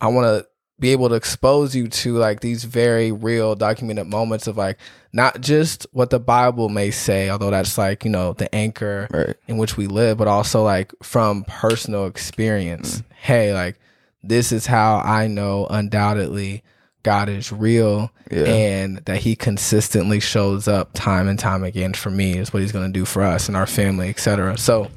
I 0.00 0.06
want 0.08 0.26
to 0.26 0.48
be 0.80 0.90
able 0.90 1.08
to 1.08 1.14
expose 1.14 1.74
you 1.76 1.86
to 1.88 2.16
like 2.16 2.40
these 2.40 2.64
very 2.64 3.12
real 3.12 3.54
documented 3.54 4.06
moments 4.08 4.46
of 4.48 4.56
like 4.56 4.76
not 5.12 5.40
just 5.40 5.86
what 5.92 6.10
the 6.10 6.18
Bible 6.18 6.68
may 6.68 6.90
say, 6.90 7.30
although 7.30 7.50
that's 7.50 7.78
like 7.78 8.04
you 8.04 8.10
know 8.10 8.32
the 8.32 8.52
anchor 8.54 9.06
Right. 9.12 9.36
in 9.46 9.56
which 9.58 9.76
we 9.76 9.86
live, 9.86 10.18
but 10.18 10.28
also 10.28 10.62
like 10.64 10.92
from 11.02 11.44
personal 11.44 12.06
experience. 12.06 12.98
Mm. 12.98 13.04
Hey, 13.22 13.54
like 13.54 13.78
this 14.22 14.50
is 14.50 14.66
how 14.66 14.96
I 15.04 15.26
know 15.26 15.66
undoubtedly 15.68 16.62
God 17.04 17.28
is 17.28 17.52
real 17.52 18.10
Yeah. 18.30 18.42
and 18.44 18.96
that 19.04 19.18
he 19.18 19.36
consistently 19.36 20.18
shows 20.18 20.66
up 20.66 20.90
time 20.94 21.28
and 21.28 21.38
time 21.38 21.62
again 21.62 21.92
for 21.94 22.10
me 22.10 22.36
is 22.36 22.52
what 22.52 22.62
he's 22.62 22.72
going 22.72 22.92
to 22.92 22.98
do 22.98 23.04
for 23.04 23.22
us 23.22 23.46
and 23.46 23.56
our 23.56 23.66
family, 23.66 24.08
etc. 24.08 24.58
So 24.58 24.88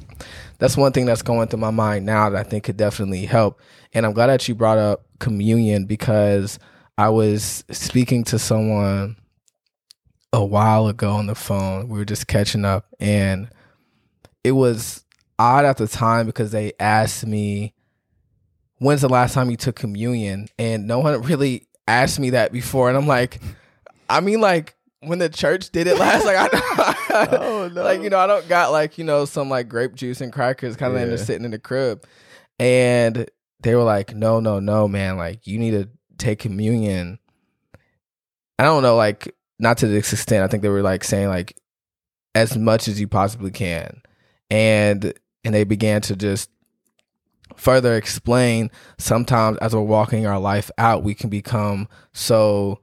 that's 0.58 0.76
one 0.76 0.91
thing 0.93 1.06
that's 1.06 1.22
going 1.22 1.48
through 1.50 1.60
my 1.60 1.70
mind 1.70 2.06
now 2.08 2.30
that 2.32 2.39
I 2.39 2.50
think 2.50 2.63
could 2.63 2.78
definitely 2.78 3.26
help. 3.26 3.60
And 3.93 4.06
I'm 4.06 4.13
glad 4.13 4.28
that 4.28 4.48
you 4.48 4.56
brought 4.56 4.80
up 4.80 5.06
communion 5.20 5.86
because 5.86 6.58
I 6.98 7.10
was 7.10 7.63
speaking 7.70 8.24
to 8.26 8.39
someone 8.39 9.17
a 10.34 10.43
while 10.43 10.88
ago 10.88 11.12
on 11.12 11.28
the 11.28 11.36
phone. 11.36 11.89
We 11.89 12.00
were 12.00 12.06
just 12.06 12.28
catching 12.28 12.65
up 12.65 12.86
and 13.00 13.50
it 14.43 14.54
was 14.54 15.04
odd 15.38 15.65
at 15.65 15.78
the 15.78 15.88
time 15.88 16.26
because 16.26 16.52
they 16.52 16.74
asked 16.80 17.26
me 17.26 17.74
when's 18.80 19.02
the 19.02 19.10
last 19.10 19.34
time 19.34 19.50
you 19.52 19.58
took 19.58 19.76
communion 19.76 20.48
and 20.58 20.88
no 20.88 21.00
one 21.00 21.22
really 21.24 21.67
asked 21.88 22.19
me 22.19 22.32
that 22.32 22.52
before 22.52 22.89
and 22.89 22.97
I'm 22.97 23.08
like 23.08 23.39
I 24.10 24.19
mean 24.21 24.41
like 24.41 24.76
when 25.02 25.19
the 25.19 25.30
church 25.30 25.69
did 25.71 25.88
it 25.88 25.97
last 25.97 26.26
like 26.26 26.36
I 26.38 26.93
Oh, 27.39 27.69
no. 27.73 27.84
like 27.84 28.02
you 28.02 28.10
know 28.10 28.19
I 28.19 28.28
don't 28.28 28.47
got 28.47 28.71
like 28.71 28.97
you 28.97 29.04
know 29.04 29.26
some 29.26 29.50
like 29.50 29.69
grape 29.69 29.95
juice 29.95 30.21
and 30.21 30.32
crackers 30.34 30.76
kind 30.76 30.95
of 30.97 31.10
Yeah. 31.10 31.15
sitting 31.17 31.45
in 31.45 31.52
the 31.52 31.60
crib 31.60 32.04
and 32.60 33.30
they 33.62 33.76
were 33.76 33.84
like 33.84 34.13
no 34.15 34.39
no 34.39 34.60
no 34.60 34.88
man 34.88 35.17
like 35.17 35.47
you 35.47 35.58
need 35.60 35.71
to 35.71 35.89
take 36.17 36.39
communion 36.39 37.19
I 38.60 38.63
don't 38.63 38.84
know 38.84 38.95
like 38.95 39.34
not 39.60 39.78
to 39.80 39.88
this 39.88 40.12
extent 40.13 40.43
I 40.43 40.47
think 40.47 40.63
they 40.63 40.69
were 40.69 40.82
like 40.82 41.04
saying 41.04 41.30
like 41.30 41.56
as 42.36 42.58
much 42.58 42.88
as 42.88 43.00
you 43.00 43.08
possibly 43.08 43.52
can 43.52 44.02
and 44.50 45.13
and 45.43 45.54
they 45.56 45.63
began 45.63 46.02
to 46.02 46.15
just 46.15 46.50
further 47.58 47.96
explain 47.96 48.72
sometimes 48.98 49.58
as 49.58 49.76
we're 49.76 49.82
walking 49.82 50.26
our 50.26 50.39
life 50.39 50.72
out 50.78 51.04
we 51.04 51.13
can 51.13 51.30
become 51.30 51.88
so 52.13 52.80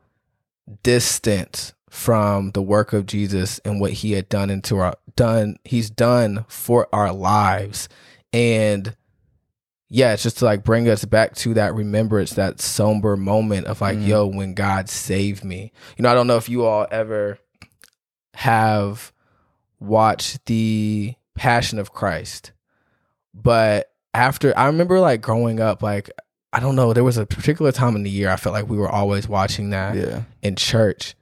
distant 0.82 1.72
from 1.88 2.50
the 2.52 2.62
work 2.62 2.92
of 2.92 3.06
Jesus 3.06 3.60
and 3.64 3.80
what 3.80 3.92
he 3.92 4.12
had 4.12 4.28
done 4.28 4.50
into 4.50 4.78
our 4.78 4.94
done 5.16 5.56
he's 5.64 5.90
done 5.90 6.44
for 6.48 6.88
our 6.92 7.12
lives 7.12 7.88
and 8.32 8.96
yeah 9.88 10.12
it's 10.12 10.24
just 10.24 10.38
to 10.38 10.44
like 10.44 10.64
bring 10.64 10.88
us 10.88 11.04
back 11.04 11.36
to 11.36 11.54
that 11.54 11.72
remembrance 11.74 12.32
that 12.32 12.60
somber 12.60 13.16
moment 13.16 13.66
of 13.68 13.80
like 13.80 13.96
Mhm. 13.96 14.06
yo 14.08 14.26
when 14.26 14.54
God 14.54 14.88
saved 14.88 15.44
me 15.44 15.70
you 15.96 16.02
know 16.02 16.10
I 16.10 16.14
don't 16.14 16.26
know 16.26 16.36
if 16.36 16.48
you 16.48 16.64
all 16.64 16.86
ever 16.90 17.38
have 18.34 19.12
watched 19.78 20.44
the 20.46 21.14
Passion 21.36 21.78
of 21.78 21.92
Christ 21.92 22.50
but 23.32 23.92
after 24.14 24.56
I 24.56 24.66
remember 24.66 25.00
like 25.00 25.20
growing 25.20 25.60
up 25.60 25.82
like 25.82 26.10
I 26.52 26.60
don't 26.60 26.76
know 26.76 26.92
there 26.92 27.04
was 27.04 27.16
a 27.16 27.26
particular 27.26 27.72
time 27.72 27.96
in 27.96 28.02
the 28.04 28.10
year 28.10 28.30
I 28.30 28.36
felt 28.36 28.52
like 28.54 28.68
we 28.68 28.76
were 28.78 28.88
always 28.88 29.28
watching 29.28 29.70
that 29.70 29.96
Yeah. 29.96 30.22
in 30.42 30.54
church 30.56 31.14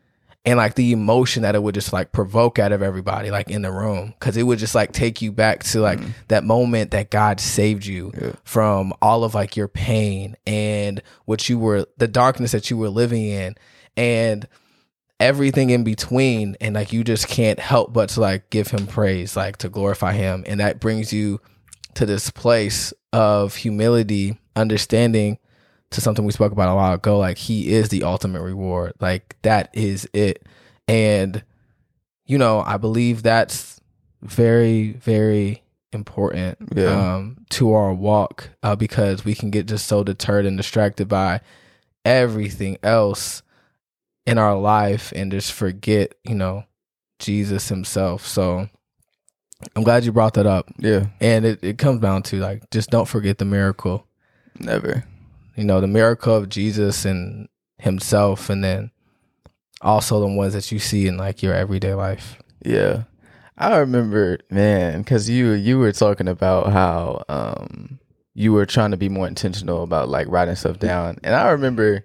and 0.45 0.57
like 0.59 0.75
the 0.75 0.93
emotion 0.93 1.43
that 1.45 1.55
it 1.55 1.63
would 1.63 1.75
just 1.75 1.93
like 1.93 2.11
provoke 2.13 2.59
out 2.59 2.73
of 2.73 2.83
everybody 2.83 3.31
like 3.31 3.49
in 3.51 3.63
the 3.63 3.71
room 3.73 4.13
because 4.19 4.37
it 4.37 4.43
would 4.43 4.59
just 4.59 4.75
like 4.75 4.93
take 4.93 5.23
you 5.23 5.33
back 5.33 5.63
to 5.65 5.81
like 5.81 6.01
Mhm. 6.01 6.11
that 6.29 6.45
moment 6.45 6.91
that 6.91 7.11
god 7.11 7.41
saved 7.41 7.87
you 7.87 8.13
Yeah. 8.21 8.33
from 8.45 8.93
all 9.01 9.25
of 9.25 9.35
like 9.35 9.57
your 9.57 9.69
pain 9.69 10.37
and 10.47 11.01
what 11.25 11.49
you 11.49 11.59
were 11.59 11.87
the 11.97 12.09
darkness 12.09 12.53
that 12.53 12.71
you 12.71 12.77
were 12.77 12.91
living 12.91 13.25
in 13.25 13.55
and 13.97 14.47
everything 15.21 15.71
in 15.71 15.85
between 15.85 16.57
and 16.61 16.75
like 16.75 16.93
you 16.93 17.05
just 17.05 17.29
can't 17.29 17.61
help 17.61 17.93
but 17.93 18.09
to 18.11 18.21
like 18.21 18.51
give 18.51 18.69
him 18.69 18.87
praise 18.89 19.37
like 19.37 19.57
to 19.59 19.69
glorify 19.69 20.13
him 20.13 20.43
and 20.47 20.59
that 20.59 20.81
brings 20.81 21.13
you 21.13 21.41
to 21.95 22.07
this 22.07 22.31
place 22.31 22.93
of 23.13 23.55
humility 23.57 24.39
understanding 24.57 25.39
to 25.91 26.01
something 26.01 26.25
we 26.25 26.33
spoke 26.33 26.53
about 26.53 26.71
a 26.73 26.75
while 26.75 26.95
ago 26.95 27.19
like 27.19 27.37
he 27.37 27.73
is 27.73 27.91
the 27.91 28.03
ultimate 28.03 28.41
reward. 28.43 28.93
Like 29.01 29.37
that 29.43 29.69
is 29.73 30.09
it. 30.13 30.43
And 30.89 31.43
you 32.25 32.39
know 32.39 32.61
i 32.61 32.77
believe 32.77 33.23
that's 33.25 33.81
very 34.23 34.93
very 34.93 35.61
important 35.93 36.57
Yeah. 36.75 37.15
um 37.17 37.45
to 37.51 37.73
our 37.73 37.93
walk 37.93 38.49
uh, 38.63 38.77
because 38.77 39.25
we 39.25 39.35
can 39.35 39.51
get 39.51 39.67
just 39.67 39.87
so 39.87 40.05
deterred 40.05 40.47
and 40.47 40.57
distracted 40.57 41.09
by 41.09 41.41
everything 42.05 42.79
else 42.83 43.43
in 44.25 44.39
our 44.39 44.57
life 44.57 45.13
and 45.17 45.33
just 45.33 45.53
forget 45.53 46.15
you 46.25 46.35
know 46.37 46.65
jesus 47.19 47.69
himself. 47.69 48.27
So 48.27 48.69
i'm 49.77 49.83
glad 49.83 50.05
you 50.05 50.13
brought 50.13 50.35
that 50.35 50.47
up 50.47 50.69
Yeah. 50.79 51.07
and 51.21 51.45
it, 51.45 51.63
it 51.63 51.79
comes 51.79 52.01
down 52.01 52.23
to 52.25 52.37
like 52.41 52.69
just 52.71 52.91
don't 52.91 53.09
forget 53.09 53.39
the 53.39 53.45
miracle 53.45 54.07
Never. 54.59 55.05
you 55.57 55.65
know 55.65 55.81
the 55.81 55.87
miracle 55.87 56.35
of 56.35 56.49
jesus 56.49 57.05
and 57.05 57.49
himself 57.79 58.49
and 58.51 58.63
then 58.63 58.91
also 59.81 60.21
the 60.21 60.27
ones 60.27 60.53
that 60.55 60.71
you 60.71 60.79
see 60.79 61.07
in 61.07 61.17
like 61.17 61.43
your 61.43 61.55
everyday 61.55 61.95
life 61.95 62.39
Yeah. 62.65 63.05
I 63.59 63.77
remember, 63.77 64.39
man, 64.51 65.03
because 65.03 65.29
you 65.29 65.51
you 65.53 65.79
were 65.79 65.93
talking 65.93 66.27
about 66.27 66.73
how 66.73 67.23
um 67.29 67.99
you 68.35 68.53
were 68.53 68.67
trying 68.67 68.91
to 68.93 68.97
be 68.97 69.09
more 69.11 69.29
intentional 69.29 69.83
about 69.85 70.09
like 70.09 70.27
writing 70.29 70.57
stuff 70.57 70.79
down, 70.79 71.19
and 71.23 71.35
I 71.35 71.51
remember, 71.51 72.03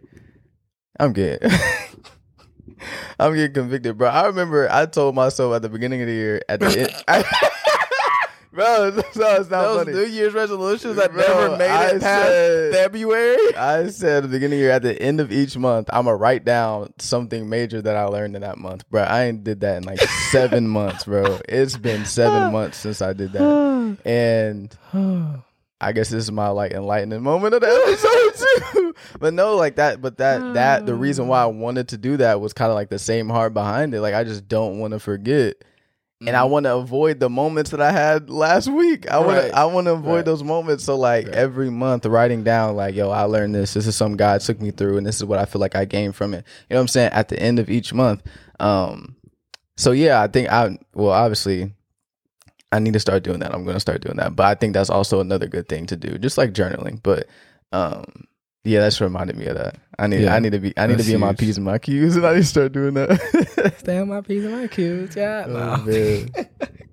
I'm 1.00 1.14
getting, 1.14 1.50
I'm 3.20 3.34
getting 3.34 3.54
convicted, 3.54 3.98
bro. 3.98 4.10
I 4.10 4.26
remember 4.28 4.68
I 4.70 4.86
told 4.88 5.16
myself 5.16 5.56
at 5.56 5.62
the 5.62 5.70
beginning 5.70 6.02
of 6.02 6.08
the 6.08 6.14
year 6.14 6.42
at 6.50 6.60
the 6.60 6.82
end, 6.82 6.92
I, 7.08 7.24
bro, 8.58 8.90
no, 8.96 9.00
it's 9.00 9.16
not 9.16 9.50
those 9.50 9.86
funny. 9.86 9.94
new 9.94 10.04
year's 10.06 10.34
resolutions 10.34 10.96
that 10.98 11.14
Bro, 11.14 11.22
never 11.22 11.58
made 11.58 11.70
I 11.70 11.86
it 11.92 12.02
past 12.02 12.28
said- 12.28 12.74
february 12.74 13.38
I 13.56 13.88
said 13.88 14.18
at 14.18 14.24
the 14.24 14.30
beginning 14.30 14.58
of 14.58 14.60
the 14.60 14.64
year, 14.66 14.72
at 14.72 14.82
the 14.82 15.02
end 15.02 15.22
of 15.22 15.32
each 15.32 15.56
month, 15.58 15.90
I'm 15.94 16.06
gonna 16.06 16.18
write 16.18 16.44
down 16.44 16.94
something 17.00 17.48
major 17.48 17.82
that 17.82 17.96
I 17.96 18.04
learned 18.06 18.36
in 18.36 18.42
that 18.42 18.58
month, 18.58 18.90
bro. 18.90 19.04
I 19.04 19.26
ain't 19.26 19.44
did 19.44 19.62
that 19.62 19.78
in 19.78 19.84
like 19.84 20.02
seven 20.32 20.68
months, 20.68 21.06
bro. 21.06 21.40
It's 21.48 21.78
been 21.78 22.04
seven 22.06 22.52
months 22.52 22.78
since 22.78 23.02
I 23.02 23.14
did 23.14 23.32
that, 23.34 23.98
and 24.04 24.76
I 25.80 25.92
guess 25.92 26.10
this 26.10 26.24
is 26.24 26.32
my 26.32 26.48
like 26.50 26.72
enlightening 26.72 27.22
moment 27.22 27.54
of 27.54 27.62
the 27.62 27.68
episode 27.68 28.74
too. 28.74 28.96
but 29.20 29.34
no, 29.36 29.56
like 29.56 29.76
that, 29.76 30.02
but 30.02 30.18
that 30.18 30.56
that 30.56 30.86
the 30.88 30.96
reason 30.96 31.28
why 31.28 31.44
I 31.44 31.46
wanted 31.46 31.90
to 31.90 31.98
do 31.98 32.18
that 32.18 32.42
was 32.42 32.54
kind 32.54 32.72
of 32.72 32.76
like 32.76 32.90
the 32.90 32.98
same 33.00 33.30
heart 33.30 33.54
behind 33.54 33.94
it. 33.94 34.02
Like 34.02 34.16
I 34.16 34.24
just 34.24 34.48
don't 34.48 34.80
want 34.80 34.94
to 34.94 35.00
forget. 35.00 35.58
And 36.26 36.36
I 36.36 36.46
want 36.46 36.64
to 36.64 36.76
avoid 36.76 37.20
the 37.20 37.30
moments 37.30 37.70
that 37.72 37.80
I 37.82 37.92
had 37.92 38.30
last 38.30 38.68
week. 38.68 39.08
I 39.10 39.20
want 39.20 39.38
Right. 39.38 39.52
to 39.52 39.58
I 39.58 39.66
want 39.66 39.86
to 39.86 39.94
avoid 39.94 40.16
Right. 40.16 40.26
those 40.26 40.44
moments. 40.44 40.84
So 40.84 40.98
like 40.98 41.28
Right. 41.28 41.36
every 41.36 41.70
month 41.70 42.06
writing 42.08 42.44
down 42.44 42.76
like, 42.76 42.96
yo, 42.96 43.12
I 43.12 43.24
learned 43.24 43.54
this. 43.54 43.76
This 43.76 43.86
is 43.86 43.96
something 43.96 44.18
God 44.18 44.42
took 44.42 44.60
me 44.60 44.72
through 44.72 44.98
and 44.98 45.06
this 45.06 45.18
is 45.18 45.26
what 45.26 45.38
I 45.38 45.46
feel 45.46 45.62
like 45.62 45.76
I 45.76 45.86
gained 45.86 46.16
from 46.16 46.34
it. 46.34 46.44
You 46.70 46.74
know 46.74 46.78
what 46.78 46.82
I'm 46.82 46.88
saying? 46.88 47.12
At 47.14 47.28
the 47.28 47.40
end 47.40 47.60
of 47.60 47.70
each 47.70 47.94
month. 47.94 48.24
Um 48.60 49.16
so 49.76 49.92
yeah, 49.92 50.20
I 50.22 50.28
think 50.28 50.52
I 50.52 50.80
well 50.96 51.12
obviously 51.12 51.72
I 52.72 52.80
need 52.80 52.94
to 52.94 53.00
start 53.00 53.24
doing 53.24 53.40
that. 53.40 53.54
I'm 53.54 53.64
going 53.64 53.76
to 53.76 53.80
start 53.80 54.02
doing 54.02 54.18
that. 54.18 54.36
But 54.36 54.46
I 54.48 54.56
think 54.56 54.74
that's 54.74 54.90
also 54.90 55.22
another 55.22 55.48
good 55.48 55.70
thing 55.70 55.86
to 55.86 55.96
do, 55.96 56.18
just 56.18 56.38
like 56.38 56.52
journaling. 56.52 57.00
But 57.02 57.28
um, 57.72 58.04
yeah, 58.64 58.82
that's 58.82 59.00
reminded 59.02 59.38
me 59.38 59.46
of 59.46 59.56
that. 59.58 59.78
I 60.00 60.08
need, 60.08 60.22
Yeah. 60.24 60.36
I 60.36 60.40
need 60.40 60.52
to 60.52 60.60
be, 60.60 60.74
I 60.78 60.88
need 60.88 60.94
to 60.94 60.98
That's 60.98 61.08
be 61.08 61.14
in 61.16 61.20
my 61.22 61.28
huge. 61.30 61.38
p's 61.40 61.58
and 61.58 61.66
my 61.66 61.78
q's, 61.80 62.16
and 62.16 62.26
I 62.26 62.34
need 62.34 62.42
to 62.42 62.46
start 62.46 62.72
doing 62.74 62.94
that. 62.96 63.76
stay 63.80 63.98
on 63.98 64.10
my 64.10 64.22
p's 64.22 64.44
and 64.46 64.54
my 64.62 64.68
q's 64.68 65.16
yeah 65.16 65.46
Oh, 65.48 65.52
no. 65.52 65.84
man. 65.86 66.30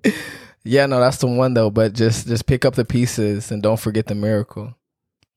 yeah 0.63 0.85
no 0.87 0.99
that's 0.99 1.17
the 1.17 1.27
one 1.27 1.53
though 1.53 1.69
but 1.69 1.93
just 1.93 2.27
just 2.27 2.45
pick 2.47 2.65
up 2.65 2.73
the 2.75 2.85
pieces 2.85 3.51
and 3.51 3.61
don't 3.61 3.79
forget 3.79 4.07
the 4.07 4.15
miracle 4.15 4.73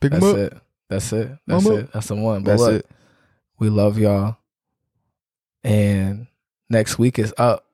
Pick 0.00 0.12
'em 0.14 0.20
that's 0.20 0.32
up. 0.32 0.38
it 0.38 0.52
that's 0.88 1.12
it 1.12 1.28
that's 1.46 1.64
Mama. 1.64 1.76
it 1.80 1.92
that's 1.92 2.06
the 2.06 2.14
one 2.16 2.42
but 2.44 2.52
That's 2.52 2.62
look, 2.62 2.74
it. 2.76 2.90
we 3.58 3.68
love 3.68 3.98
y'all 3.98 4.36
and 5.64 6.26
next 6.70 6.98
week 6.98 7.18
is 7.18 7.34
up 7.36 7.66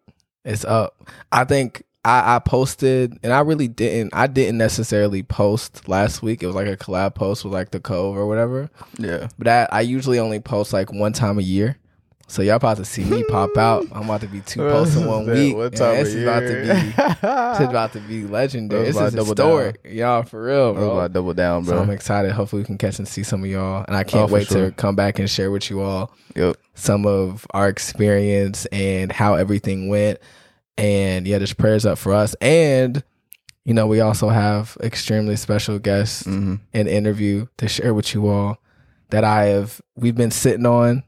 it's 0.44 0.64
up 0.64 1.08
i 1.30 1.44
think 1.44 1.84
I, 2.04 2.36
I 2.36 2.38
posted 2.38 3.18
and 3.22 3.32
i 3.32 3.40
really 3.40 3.68
didn't 3.68 4.10
i 4.14 4.26
didn't 4.26 4.58
necessarily 4.58 5.22
post 5.22 5.88
last 5.88 6.22
week 6.22 6.42
it 6.42 6.46
was 6.46 6.54
like 6.54 6.66
a 6.66 6.76
collab 6.76 7.14
post 7.14 7.44
with 7.44 7.52
like 7.54 7.70
the 7.70 7.80
cove 7.80 8.16
or 8.16 8.26
whatever 8.26 8.70
Yeah. 8.98 9.28
but 9.38 9.48
I, 9.48 9.68
I 9.72 9.80
usually 9.80 10.18
only 10.18 10.40
post 10.40 10.72
like 10.72 10.92
one 10.92 11.12
time 11.12 11.38
a 11.38 11.42
year 11.42 11.78
So 12.26 12.40
y'all 12.42 12.56
about 12.56 12.78
to 12.78 12.86
see 12.86 13.04
me 13.04 13.22
pop 13.24 13.54
out. 13.58 13.84
I'm 13.92 14.04
about 14.04 14.22
to 14.22 14.26
be 14.26 14.40
two 14.40 14.60
posts 14.60 14.96
in 14.96 15.06
one 15.06 15.26
week. 15.30 15.54
what 15.54 15.76
time 15.76 15.96
this 15.96 16.14
of 16.14 16.16
is 16.16 16.22
about 16.22 16.40
to 16.40 16.54
be 16.62 17.62
is 17.64 17.70
about 17.70 17.92
to 17.92 18.00
be 18.00 18.24
legendary. 18.24 18.86
This 18.86 18.96
is 18.96 19.12
historic, 19.12 19.80
y'all 19.84 20.22
for 20.22 20.42
real, 20.42 20.72
bro. 20.72 20.92
about 20.92 21.12
double 21.12 21.34
down, 21.34 21.66
So 21.66 21.76
I'm 21.78 21.90
excited. 21.90 22.32
Hopefully, 22.32 22.62
we 22.62 22.66
can 22.66 22.78
catch 22.78 22.98
and 22.98 23.06
see 23.06 23.22
some 23.24 23.44
of 23.44 23.50
y'all. 23.50 23.84
And 23.86 23.94
I 23.94 24.00
oh, 24.00 24.04
can't 24.04 24.30
Oh, 24.30 24.32
wait 24.34 24.46
sure. 24.48 24.70
to 24.70 24.72
come 24.72 24.96
back 24.96 25.18
and 25.18 25.28
share 25.28 25.50
with 25.50 25.68
you 25.68 25.82
all 25.82 26.12
Yep. 26.34 26.56
some 26.74 27.04
of 27.06 27.46
our 27.52 27.68
experience 27.68 28.64
and 28.72 29.12
how 29.12 29.34
everything 29.34 29.88
went. 29.88 30.18
And 30.76 31.26
yeah, 31.26 31.38
just 31.38 31.56
prayers 31.56 31.86
up 31.86 31.98
for 31.98 32.12
us. 32.12 32.34
And 32.40 33.02
you 33.64 33.72
know, 33.72 33.86
we 33.86 34.00
also 34.00 34.28
have 34.28 34.76
extremely 34.82 35.36
special 35.36 35.78
guests 35.78 36.24
hmm 36.24 36.56
and 36.74 36.86
interview 36.88 37.46
to 37.58 37.68
share 37.68 37.94
with 37.94 38.12
you 38.14 38.28
all 38.28 38.58
that 39.10 39.24
I 39.24 39.44
have 39.46 39.80
we've 39.96 40.14
been 40.16 40.30
sitting 40.32 40.66
on, 40.66 41.02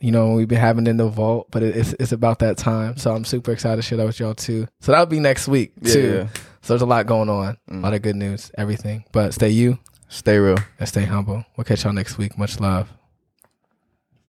you 0.00 0.10
know, 0.12 0.32
we've 0.34 0.48
been 0.48 0.58
having 0.58 0.86
in 0.86 0.96
the 0.96 1.08
vault, 1.08 1.48
but 1.50 1.62
it- 1.62 1.76
it's 1.76 1.92
it's 2.00 2.12
about 2.12 2.38
that 2.38 2.56
time. 2.56 2.96
So 2.96 3.14
I'm 3.14 3.24
super 3.24 3.52
excited 3.52 3.76
to 3.76 3.82
share 3.82 3.98
that 3.98 4.06
with 4.06 4.20
y'all 4.20 4.34
too. 4.34 4.66
So 4.80 4.92
that'll 4.92 5.06
be 5.06 5.20
next 5.20 5.48
week 5.48 5.72
too. 5.84 6.12
yeah. 6.14 6.28
So 6.62 6.72
there's 6.74 6.82
a 6.82 6.86
lot 6.86 7.06
going 7.06 7.28
on, 7.28 7.56
a 7.68 7.72
Mm. 7.72 7.82
lot 7.82 7.94
of 7.94 8.02
good 8.02 8.16
news, 8.16 8.50
everything. 8.56 9.04
But 9.12 9.34
stay 9.34 9.50
you 9.50 9.78
Stay 10.08 10.38
real. 10.38 10.56
and 10.78 10.88
stay 10.88 11.04
humble. 11.04 11.44
We'll 11.56 11.64
catch 11.64 11.84
y'all 11.84 11.92
next 11.92 12.16
week. 12.16 12.38
Much 12.38 12.60
love. 12.60 12.88